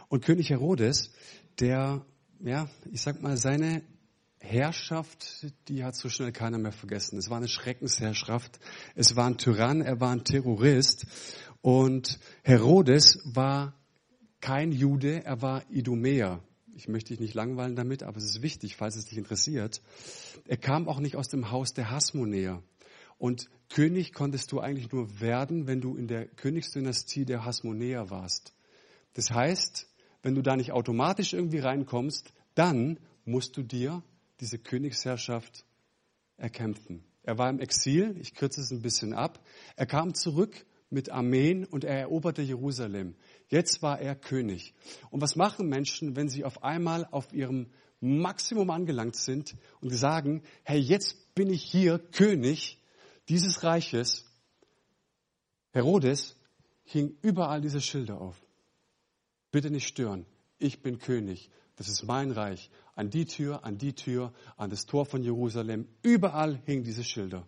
Und 0.10 0.26
König 0.26 0.50
Herodes, 0.50 1.14
der, 1.62 2.06
ja, 2.42 2.70
ich 2.92 3.00
sag 3.00 3.22
mal, 3.22 3.38
seine 3.38 3.82
Herrschaft, 4.40 5.46
die 5.70 5.86
hat 5.86 5.96
so 5.96 6.10
schnell 6.10 6.34
keiner 6.34 6.58
mehr 6.58 6.74
vergessen. 6.74 7.18
Es 7.18 7.30
war 7.30 7.38
eine 7.38 7.48
Schreckensherrschaft. 7.48 8.60
Es 8.94 9.16
war 9.16 9.28
ein 9.28 9.38
Tyrann, 9.38 9.80
er 9.80 10.02
war 10.02 10.12
ein 10.12 10.26
Terrorist. 10.26 11.06
Und 11.62 12.20
Herodes 12.44 13.20
war 13.24 13.74
kein 14.42 14.74
Jude, 14.74 15.24
er 15.24 15.42
war 15.42 15.64
Idumäer 15.72 16.44
ich 16.76 16.88
möchte 16.88 17.10
dich 17.10 17.20
nicht 17.20 17.34
langweilen 17.34 17.76
damit, 17.76 18.04
aber 18.04 18.18
es 18.18 18.26
ist 18.26 18.42
wichtig, 18.42 18.76
falls 18.76 18.96
es 18.96 19.06
dich 19.06 19.18
interessiert. 19.18 19.82
Er 20.48 20.58
kam 20.58 20.88
auch 20.88 21.00
nicht 21.00 21.16
aus 21.16 21.30
dem 21.30 21.52
Haus 21.52 21.74
der 21.74 21.92
Hasmonäer. 21.92 22.62
Und 23.18 23.50
König 23.70 24.14
konntest 24.14 24.52
du 24.52 24.60
eigentlich 24.60 24.92
nur 24.92 25.22
werden, 25.22 25.68
wenn 25.68 25.82
du 25.82 25.96
in 25.96 26.08
der 26.08 26.28
Königsdynastie 26.28 27.26
der 27.26 27.46
Hasmonäer 27.46 28.10
warst. 28.10 28.54
Das 29.14 29.32
heißt, 29.32 29.88
wenn 30.22 30.36
du 30.36 30.42
da 30.42 30.56
nicht 30.56 30.72
automatisch 30.72 31.34
irgendwie 31.34 31.60
reinkommst, 31.60 32.34
dann 32.56 33.00
musst 33.26 33.56
du 33.58 33.64
dir 33.64 34.04
diese 34.40 34.58
Königsherrschaft 34.58 35.66
erkämpfen. 36.38 37.04
Er 37.24 37.38
war 37.38 37.50
im 37.50 37.60
Exil, 37.60 38.18
ich 38.20 38.36
kürze 38.36 38.62
es 38.62 38.72
ein 38.72 38.82
bisschen 38.82 39.14
ab. 39.14 39.40
Er 39.76 39.86
kam 39.86 40.14
zurück 40.14 40.66
mit 40.90 41.10
Armeen 41.10 41.66
und 41.66 41.84
er 41.84 41.98
eroberte 42.00 42.42
Jerusalem. 42.42 43.16
Jetzt 43.54 43.84
war 43.84 44.00
er 44.00 44.16
König. 44.16 44.74
Und 45.12 45.22
was 45.22 45.36
machen 45.36 45.70
Menschen, 45.70 46.16
wenn 46.16 46.28
sie 46.28 46.44
auf 46.44 46.64
einmal 46.64 47.08
auf 47.12 47.32
ihrem 47.34 47.68
Maximum 48.00 48.72
angelangt 48.72 49.16
sind 49.16 49.56
und 49.80 49.92
sagen, 49.92 50.42
hey, 50.64 50.80
jetzt 50.80 51.36
bin 51.36 51.52
ich 51.52 51.62
hier 51.62 52.00
König 52.00 52.80
dieses 53.30 53.64
Reiches. 53.64 54.26
Herodes 55.70 56.36
hing 56.84 57.16
überall 57.22 57.62
diese 57.62 57.80
Schilder 57.80 58.20
auf. 58.20 58.44
Bitte 59.52 59.70
nicht 59.70 59.88
stören. 59.88 60.26
Ich 60.58 60.82
bin 60.82 60.98
König. 60.98 61.52
Das 61.76 61.90
ist 61.90 62.08
mein 62.08 62.32
Reich. 62.32 62.72
An 62.96 63.12
die 63.12 63.26
Tür, 63.26 63.64
an 63.64 63.78
die 63.78 63.94
Tür, 63.94 64.34
an 64.58 64.72
das 64.72 64.88
Tor 64.88 65.06
von 65.06 65.22
Jerusalem. 65.22 65.88
Überall 66.02 66.60
hingen 66.66 66.86
diese 66.86 67.04
Schilder. 67.04 67.46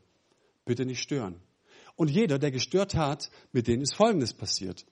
Bitte 0.66 0.86
nicht 0.86 1.02
stören. 1.02 1.42
Und 1.96 2.12
jeder, 2.12 2.38
der 2.38 2.52
gestört 2.52 2.94
hat, 2.94 3.32
mit 3.52 3.68
denen 3.68 3.82
ist 3.82 3.96
Folgendes 3.96 4.36
passiert. 4.36 4.86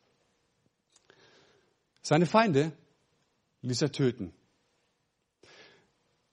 Seine 2.03 2.25
Feinde 2.25 2.73
ließ 3.61 3.81
er 3.81 3.91
töten. 3.93 4.33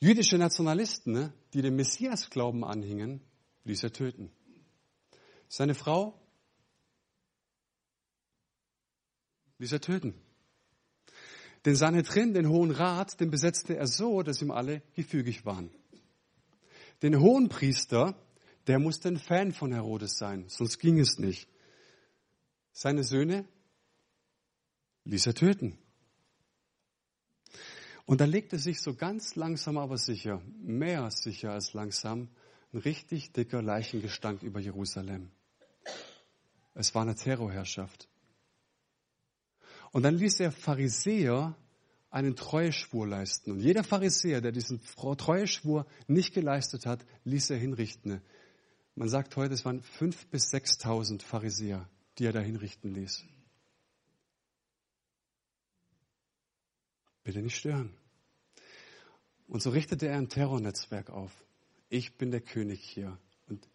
Jüdische 0.01 0.37
Nationalisten, 0.37 1.13
ne, 1.13 1.33
die 1.55 1.63
dem 1.63 1.77
Messias-Glauben 1.77 2.65
anhingen, 2.65 3.21
ließ 3.65 3.85
er 3.85 3.93
töten. 3.93 4.33
Seine 5.49 5.75
Frau 5.75 6.21
ließ 9.59 9.71
er 9.73 9.81
töten. 9.81 10.15
Den 11.67 11.77
Sanhedrin, 11.77 12.35
den 12.35 12.49
Hohen 12.49 12.73
Rat, 12.73 13.21
den 13.21 13.31
besetzte 13.31 13.77
er 13.77 13.87
so, 13.87 14.23
dass 14.23 14.43
ihm 14.43 14.51
alle 14.51 14.83
gefügig 14.95 15.45
waren. 15.45 15.71
Den 17.03 17.21
Hohenpriester, 17.21 18.17
der 18.67 18.81
musste 18.81 19.09
ein 19.09 19.19
Fan 19.19 19.53
von 19.53 19.73
Herodes 19.73 20.17
sein, 20.17 20.47
sonst 20.49 20.79
ging 20.79 20.99
es 20.99 21.19
nicht. 21.19 21.49
Seine 22.73 23.05
Söhne 23.05 23.47
ließ 25.05 25.27
er 25.27 25.35
töten. 25.35 25.79
Und 28.07 28.21
da 28.21 28.25
legte 28.25 28.59
sich 28.59 28.81
so 28.81 28.95
ganz 28.95 29.37
langsam, 29.37 29.79
aber 29.79 29.97
sicher, 29.97 30.43
mehr 30.61 31.11
sicher 31.11 31.53
als 31.53 31.75
langsam, 31.75 32.29
ein 32.73 32.79
richtig 32.79 33.33
dicker 33.33 33.63
Leichengestank 33.63 34.43
über 34.43 34.61
Jerusalem. 34.61 35.31
Es 36.75 36.95
war 36.95 37.03
eine 37.03 37.15
Terrorherrschaft. 37.15 38.09
Und 39.93 40.03
dann 40.05 40.17
ließ 40.17 40.41
er 40.41 40.53
Pharisäer 40.53 41.57
einen 42.11 42.37
Treueschwur 42.37 43.07
leisten. 43.07 43.53
Und 43.53 43.61
jeder 43.61 43.85
Pharisäer, 43.85 44.41
der 44.41 44.53
diesen 44.53 44.81
Treueschwur 44.83 45.87
nicht 46.07 46.35
geleistet 46.35 46.87
hat, 46.87 47.05
ließ 47.25 47.51
er 47.51 47.59
hinrichten. 47.59 48.21
Man 48.95 49.09
sagt 49.09 49.37
heute, 49.37 49.55
es 49.55 49.65
waren 49.65 49.83
fünf 49.83 50.27
bis 50.27 50.51
sechstausend 50.51 51.23
Pharisäer, 51.23 51.89
die 52.19 52.27
er 52.27 52.33
da 52.33 52.41
hinrichten 52.41 52.95
ließ. 52.95 53.25
Bitte 57.25 57.43
nicht 57.43 57.57
stören. 57.57 57.95
Und 59.47 59.63
so 59.63 59.71
richtete 59.71 60.07
er 60.09 60.17
ein 60.17 60.29
Terrornetzwerk 60.29 61.11
auf. 61.11 61.33
Ich 61.89 62.17
bin 62.17 62.31
der 62.31 62.41
König 62.41 62.81
hier 62.81 63.19
und 63.49 63.69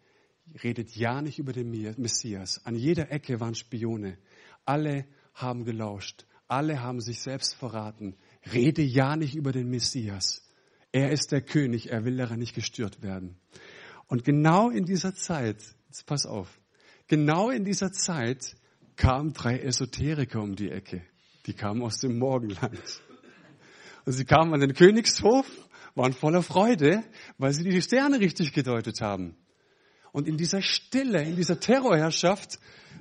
redet 0.62 0.96
ja 0.96 1.20
nicht 1.20 1.38
über 1.38 1.52
den 1.52 1.70
Messias. 1.70 2.64
An 2.64 2.76
jeder 2.76 3.10
Ecke 3.10 3.40
waren 3.40 3.54
Spione. 3.54 4.18
Alle 4.64 5.06
haben 5.34 5.64
gelauscht. 5.64 6.26
Alle 6.48 6.80
haben 6.80 7.00
sich 7.00 7.20
selbst 7.20 7.54
verraten. 7.54 8.16
Rede 8.52 8.82
ja 8.82 9.16
nicht 9.16 9.34
über 9.34 9.52
den 9.52 9.68
Messias. 9.68 10.48
Er 10.92 11.10
ist 11.10 11.32
der 11.32 11.42
König, 11.42 11.90
er 11.90 12.04
will 12.04 12.16
daran 12.16 12.38
nicht 12.38 12.54
gestört 12.54 13.02
werden. 13.02 13.36
Und 14.06 14.24
genau 14.24 14.70
in 14.70 14.84
dieser 14.84 15.14
Zeit, 15.14 15.62
jetzt 15.88 16.06
pass 16.06 16.24
auf, 16.24 16.60
genau 17.08 17.50
in 17.50 17.64
dieser 17.64 17.92
Zeit 17.92 18.56
kamen 18.94 19.32
drei 19.32 19.58
Esoteriker 19.58 20.40
um 20.40 20.56
die 20.56 20.70
Ecke. 20.70 21.02
Die 21.46 21.52
kamen 21.52 21.82
aus 21.82 21.98
dem 21.98 22.18
Morgenland. 22.18 23.02
Sie 24.06 24.24
kamen 24.24 24.54
an 24.54 24.60
den 24.60 24.74
Königshof, 24.74 25.46
waren 25.96 26.12
voller 26.12 26.42
Freude, 26.42 27.02
weil 27.38 27.52
sie 27.52 27.64
die 27.64 27.82
Sterne 27.82 28.20
richtig 28.20 28.52
gedeutet 28.52 29.00
haben. 29.00 29.36
Und 30.12 30.28
in 30.28 30.36
dieser 30.36 30.62
Stille, 30.62 31.22
in 31.22 31.34
dieser 31.34 31.58
Terrorherrschaft 31.58 32.60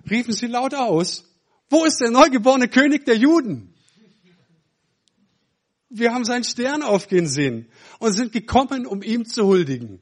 riefen 0.09 0.33
sie 0.33 0.47
laut 0.47 0.73
aus, 0.73 1.31
wo 1.69 1.85
ist 1.85 2.01
der 2.01 2.09
neugeborene 2.09 2.67
König 2.67 3.05
der 3.05 3.17
Juden? 3.17 3.73
Wir 5.89 6.13
haben 6.13 6.25
seinen 6.25 6.43
Stern 6.43 6.81
aufgehen 6.81 7.27
sehen 7.27 7.69
und 7.99 8.13
sind 8.13 8.31
gekommen, 8.31 8.85
um 8.85 9.01
ihm 9.03 9.25
zu 9.25 9.45
huldigen. 9.45 10.01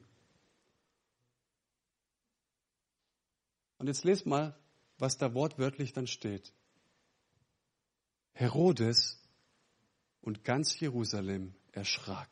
Und 3.78 3.88
jetzt 3.88 4.04
lest 4.04 4.24
mal, 4.24 4.58
was 4.98 5.18
da 5.18 5.34
wortwörtlich 5.34 5.92
dann 5.92 6.06
steht. 6.06 6.52
Herodes 8.32 9.23
und 10.24 10.42
ganz 10.42 10.80
Jerusalem 10.80 11.54
erschrak. 11.72 12.30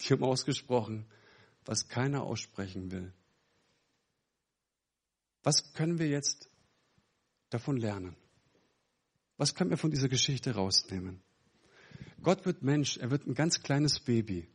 Die 0.00 0.12
haben 0.12 0.24
ausgesprochen, 0.24 1.06
was 1.66 1.88
keiner 1.88 2.22
aussprechen 2.22 2.90
will. 2.90 3.12
Was 5.42 5.74
können 5.74 5.98
wir 5.98 6.08
jetzt 6.08 6.48
davon 7.50 7.76
lernen? 7.76 8.16
Was 9.36 9.54
können 9.54 9.68
wir 9.68 9.76
von 9.76 9.90
dieser 9.90 10.08
Geschichte 10.08 10.54
rausnehmen? 10.54 11.22
Gott 12.22 12.46
wird 12.46 12.62
Mensch, 12.62 12.96
er 12.96 13.10
wird 13.10 13.26
ein 13.26 13.34
ganz 13.34 13.62
kleines 13.62 14.00
Baby. 14.00 14.48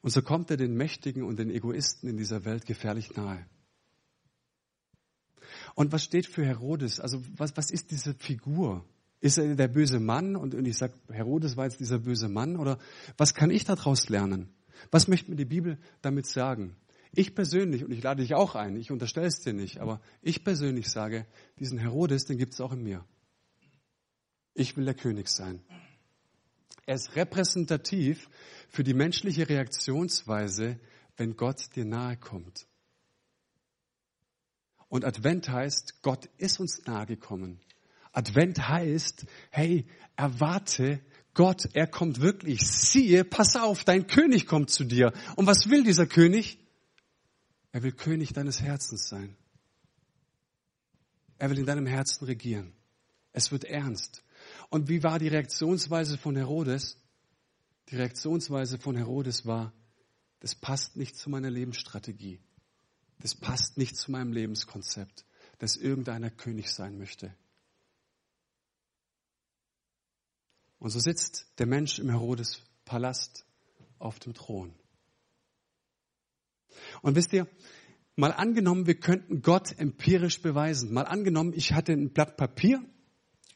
Und 0.00 0.10
so 0.10 0.20
kommt 0.20 0.50
er 0.50 0.56
den 0.56 0.74
Mächtigen 0.74 1.22
und 1.22 1.38
den 1.38 1.50
Egoisten 1.50 2.08
in 2.08 2.16
dieser 2.16 2.44
Welt 2.44 2.66
gefährlich 2.66 3.14
nahe. 3.14 3.46
Und 5.74 5.92
was 5.92 6.04
steht 6.04 6.26
für 6.26 6.44
Herodes? 6.44 7.00
Also 7.00 7.22
was, 7.36 7.56
was 7.56 7.70
ist 7.70 7.90
diese 7.90 8.14
Figur? 8.14 8.84
Ist 9.20 9.38
er 9.38 9.54
der 9.54 9.68
böse 9.68 10.00
Mann? 10.00 10.36
Und, 10.36 10.54
und 10.54 10.66
ich 10.66 10.76
sage, 10.76 10.94
Herodes 11.10 11.56
war 11.56 11.64
jetzt 11.64 11.80
dieser 11.80 11.98
böse 11.98 12.28
Mann? 12.28 12.56
Oder 12.56 12.78
was 13.16 13.34
kann 13.34 13.50
ich 13.50 13.64
daraus 13.64 14.08
lernen? 14.08 14.48
Was 14.90 15.08
möchte 15.08 15.30
mir 15.30 15.36
die 15.36 15.44
Bibel 15.44 15.78
damit 16.00 16.26
sagen? 16.26 16.76
Ich 17.14 17.34
persönlich, 17.34 17.84
und 17.84 17.92
ich 17.92 18.02
lade 18.02 18.22
dich 18.22 18.34
auch 18.34 18.54
ein, 18.54 18.76
ich 18.76 18.90
unterstelle 18.90 19.26
es 19.26 19.40
dir 19.40 19.52
nicht, 19.52 19.78
aber 19.78 20.00
ich 20.22 20.44
persönlich 20.44 20.88
sage, 20.88 21.26
diesen 21.58 21.78
Herodes, 21.78 22.24
den 22.24 22.38
gibt 22.38 22.54
es 22.54 22.60
auch 22.60 22.72
in 22.72 22.82
mir. 22.82 23.04
Ich 24.54 24.76
will 24.76 24.86
der 24.86 24.94
König 24.94 25.28
sein. 25.28 25.62
Er 26.86 26.96
ist 26.96 27.14
repräsentativ 27.14 28.28
für 28.68 28.82
die 28.82 28.94
menschliche 28.94 29.48
Reaktionsweise, 29.48 30.80
wenn 31.16 31.36
Gott 31.36 31.76
dir 31.76 31.84
nahe 31.84 32.16
kommt. 32.16 32.66
Und 34.92 35.06
Advent 35.06 35.48
heißt, 35.48 36.02
Gott 36.02 36.28
ist 36.36 36.60
uns 36.60 36.84
nahe 36.84 37.06
gekommen. 37.06 37.58
Advent 38.12 38.68
heißt, 38.68 39.24
hey, 39.50 39.86
erwarte 40.16 41.00
Gott, 41.32 41.66
er 41.72 41.86
kommt 41.86 42.20
wirklich. 42.20 42.60
Siehe, 42.60 43.24
pass 43.24 43.56
auf, 43.56 43.84
dein 43.84 44.06
König 44.06 44.46
kommt 44.46 44.68
zu 44.68 44.84
dir. 44.84 45.14
Und 45.36 45.46
was 45.46 45.70
will 45.70 45.82
dieser 45.82 46.04
König? 46.04 46.58
Er 47.70 47.82
will 47.82 47.92
König 47.92 48.34
deines 48.34 48.60
Herzens 48.60 49.08
sein. 49.08 49.34
Er 51.38 51.48
will 51.48 51.60
in 51.60 51.64
deinem 51.64 51.86
Herzen 51.86 52.26
regieren. 52.26 52.74
Es 53.32 53.50
wird 53.50 53.64
ernst. 53.64 54.22
Und 54.68 54.90
wie 54.90 55.02
war 55.02 55.18
die 55.18 55.28
Reaktionsweise 55.28 56.18
von 56.18 56.36
Herodes? 56.36 56.98
Die 57.88 57.96
Reaktionsweise 57.96 58.76
von 58.76 58.94
Herodes 58.94 59.46
war, 59.46 59.72
das 60.40 60.54
passt 60.54 60.98
nicht 60.98 61.16
zu 61.16 61.30
meiner 61.30 61.48
Lebensstrategie. 61.48 62.40
Das 63.22 63.36
passt 63.36 63.78
nicht 63.78 63.96
zu 63.96 64.10
meinem 64.10 64.32
Lebenskonzept, 64.32 65.24
dass 65.58 65.76
irgendeiner 65.76 66.28
König 66.28 66.70
sein 66.70 66.98
möchte. 66.98 67.32
Und 70.80 70.90
so 70.90 70.98
sitzt 70.98 71.46
der 71.58 71.66
Mensch 71.66 72.00
im 72.00 72.10
Herodes 72.10 72.60
Palast 72.84 73.46
auf 74.00 74.18
dem 74.18 74.34
Thron. 74.34 74.74
Und 77.00 77.14
wisst 77.14 77.32
ihr, 77.32 77.46
mal 78.16 78.32
angenommen, 78.32 78.88
wir 78.88 78.98
könnten 78.98 79.40
Gott 79.40 79.78
empirisch 79.78 80.42
beweisen. 80.42 80.92
Mal 80.92 81.06
angenommen, 81.06 81.52
ich 81.54 81.72
hatte 81.72 81.92
ein 81.92 82.12
Blatt 82.12 82.36
Papier, 82.36 82.84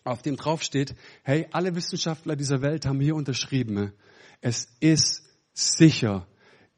auf 0.04 0.22
dem 0.22 0.36
drauf 0.36 0.62
steht, 0.62 0.94
hey, 1.24 1.48
alle 1.50 1.74
Wissenschaftler 1.74 2.36
dieser 2.36 2.62
Welt 2.62 2.86
haben 2.86 3.00
hier 3.00 3.16
unterschrieben, 3.16 3.92
es 4.40 4.68
ist 4.78 5.24
sicher. 5.52 6.28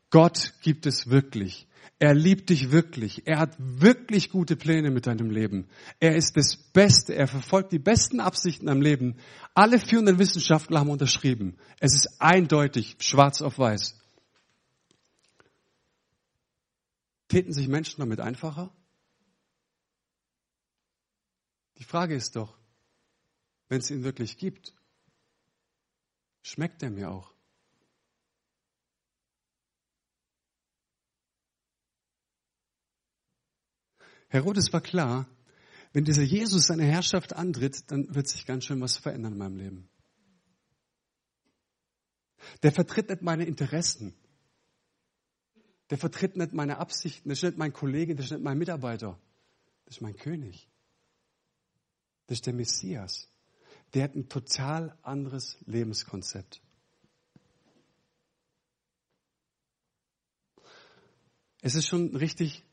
Gott 0.09 0.55
gibt 0.63 0.87
es 0.87 1.11
wirklich. 1.11 1.68
Er 1.99 2.15
liebt 2.15 2.51
dich 2.51 2.71
wirklich. 2.71 3.27
Er 3.27 3.39
hat 3.39 3.57
wirklich 3.59 4.31
gute 4.31 4.57
Pläne 4.57 4.91
mit 4.91 5.07
deinem 5.07 5.31
Leben. 5.31 5.69
Er 5.99 6.15
ist 6.15 6.37
das 6.37 6.57
Beste. 6.57 7.15
Er 7.15 7.27
verfolgt 7.27 7.73
die 7.73 7.81
besten 7.81 8.21
Absichten 8.21 8.69
am 8.69 8.81
Leben. 8.81 9.17
Alle 9.55 9.81
führenden 9.81 10.19
Wissenschaftler 10.19 10.81
haben 10.81 10.91
unterschrieben. 10.91 11.59
Es 11.81 11.95
ist 11.95 12.21
eindeutig, 12.21 12.97
schwarz 13.01 13.43
auf 13.43 13.59
weiß. 13.59 13.99
Täten 17.29 17.53
sich 17.53 17.69
Menschen 17.69 18.01
damit 18.01 18.21
einfacher? 18.21 18.73
Die 21.79 21.85
Frage 21.85 22.15
ist 22.15 22.37
doch, 22.37 22.57
wenn 23.69 23.79
es 23.79 23.91
ihn 23.91 24.03
wirklich 24.03 24.39
gibt, 24.39 24.75
schmeckt 26.43 26.83
er 26.83 26.91
mir 26.91 27.11
auch? 27.11 27.33
Herodes 34.29 34.73
war 34.73 34.81
klar, 34.81 35.27
wenn 35.93 36.05
dieser 36.05 36.23
Jesus 36.23 36.67
seine 36.67 36.85
Herrschaft 36.85 37.35
antritt, 37.35 37.91
dann 37.91 38.15
wird 38.15 38.29
sich 38.29 38.45
ganz 38.47 38.65
schön 38.65 38.81
was 38.81 38.97
verändern 38.97 39.33
in 39.33 39.39
meinem 39.39 39.57
Leben. 39.57 39.89
Der 42.63 42.73
vertritt 42.73 43.09
nicht 43.09 43.23
meine 43.23 43.45
Interessen. 43.45 44.15
Der 45.91 45.99
vertritt 45.99 46.37
nicht 46.37 46.53
meine 46.53 46.79
Absichten. 46.79 47.29
Das 47.29 47.39
ist 47.39 47.45
nicht 47.45 47.59
mein 47.59 47.73
Kollege, 47.73 48.15
das 48.15 48.27
ist 48.27 48.33
nicht 48.33 48.43
mein 48.43 48.59
Mitarbeiter. 48.59 49.19
Das 49.87 49.97
ist 49.97 50.03
mein 50.03 50.17
König. 50.17 50.69
Das 52.27 52.37
ist 52.39 52.47
der 52.47 52.55
Messias. 52.55 53.29
Der 53.95 54.05
hat 54.05 54.15
ein 54.15 54.29
total 54.29 54.99
anderes 55.03 55.57
Lebenskonzept. 55.65 56.61
Es 61.63 61.75
ist 61.75 61.89
schon 61.89 62.15
richtig 62.15 62.65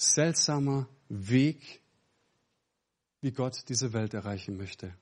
seltsamer 0.00 0.88
Weg, 1.08 1.82
wie 3.20 3.32
Gott 3.32 3.68
diese 3.68 3.92
Welt 3.92 4.14
erreichen 4.14 4.56
möchte. 4.56 4.94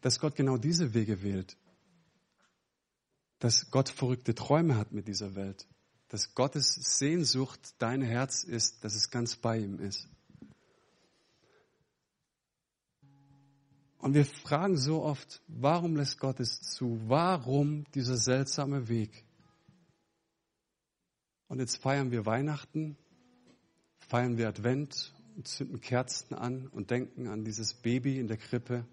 Dass 0.00 0.18
Gott 0.18 0.34
genau 0.34 0.56
diese 0.56 0.94
Wege 0.94 1.22
wählt. 1.22 1.58
Dass 3.38 3.70
Gott 3.70 3.90
verrückte 3.90 4.34
Träume 4.34 4.76
hat 4.76 4.92
mit 4.92 5.08
dieser 5.08 5.34
Welt. 5.34 5.66
Dass 6.08 6.34
Gottes 6.34 6.72
Sehnsucht 6.72 7.74
dein 7.78 8.00
Herz 8.00 8.44
ist, 8.44 8.82
dass 8.82 8.94
es 8.94 9.10
ganz 9.10 9.36
bei 9.36 9.58
ihm 9.58 9.78
ist. 9.78 10.08
Und 13.98 14.14
wir 14.14 14.24
fragen 14.24 14.78
so 14.78 15.02
oft, 15.02 15.42
warum 15.48 15.96
lässt 15.96 16.18
Gott 16.18 16.40
es 16.40 16.62
zu? 16.62 16.98
Warum 17.08 17.84
dieser 17.92 18.16
seltsame 18.16 18.88
Weg? 18.88 19.27
Und 21.48 21.60
jetzt 21.60 21.78
feiern 21.78 22.10
wir 22.10 22.26
Weihnachten, 22.26 22.96
feiern 23.98 24.36
wir 24.36 24.48
Advent 24.48 25.14
und 25.34 25.48
zünden 25.48 25.80
Kerzen 25.80 26.34
an 26.34 26.68
und 26.68 26.90
denken 26.90 27.26
an 27.26 27.44
dieses 27.44 27.74
Baby 27.74 28.18
in 28.18 28.28
der 28.28 28.36
Krippe. 28.36 28.86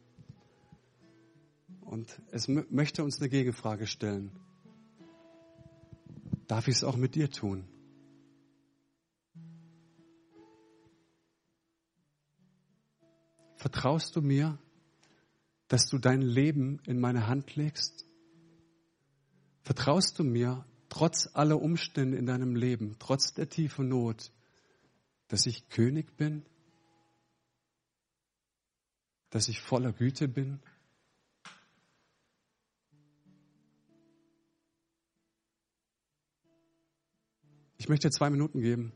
Und 1.81 2.21
es 2.31 2.47
möchte 2.47 3.03
uns 3.03 3.19
eine 3.19 3.29
Gegenfrage 3.29 3.87
stellen. 3.87 4.31
Darf 6.47 6.67
ich 6.67 6.75
es 6.75 6.83
auch 6.83 6.95
mit 6.95 7.15
dir 7.15 7.29
tun? 7.29 7.67
Vertraust 13.55 14.15
du 14.15 14.21
mir, 14.21 14.57
dass 15.67 15.87
du 15.87 15.97
dein 15.97 16.21
Leben 16.21 16.79
in 16.85 16.99
meine 16.99 17.27
Hand 17.27 17.55
legst? 17.55 18.05
Vertraust 19.63 20.19
du 20.19 20.23
mir, 20.23 20.65
trotz 20.95 21.29
aller 21.33 21.61
Umstände 21.61 22.17
in 22.17 22.25
deinem 22.25 22.55
Leben, 22.55 22.95
trotz 22.99 23.33
der 23.33 23.49
tiefen 23.49 23.89
Not, 23.89 24.31
dass 25.27 25.45
ich 25.45 25.67
König 25.67 26.15
bin? 26.15 26.45
Dass 29.29 29.49
ich 29.49 29.59
voller 29.59 29.91
Güte 29.91 30.29
bin? 30.29 30.61
Ich 37.77 37.89
möchte 37.89 38.09
zwei 38.09 38.29
Minuten 38.29 38.61
geben, 38.61 38.93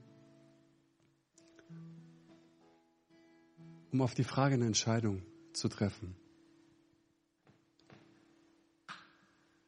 um 3.91 4.01
auf 4.01 4.13
die 4.13 4.23
Frage 4.23 4.53
eine 4.53 4.67
Entscheidung 4.67 5.21
zu 5.51 5.67
treffen. 5.67 6.15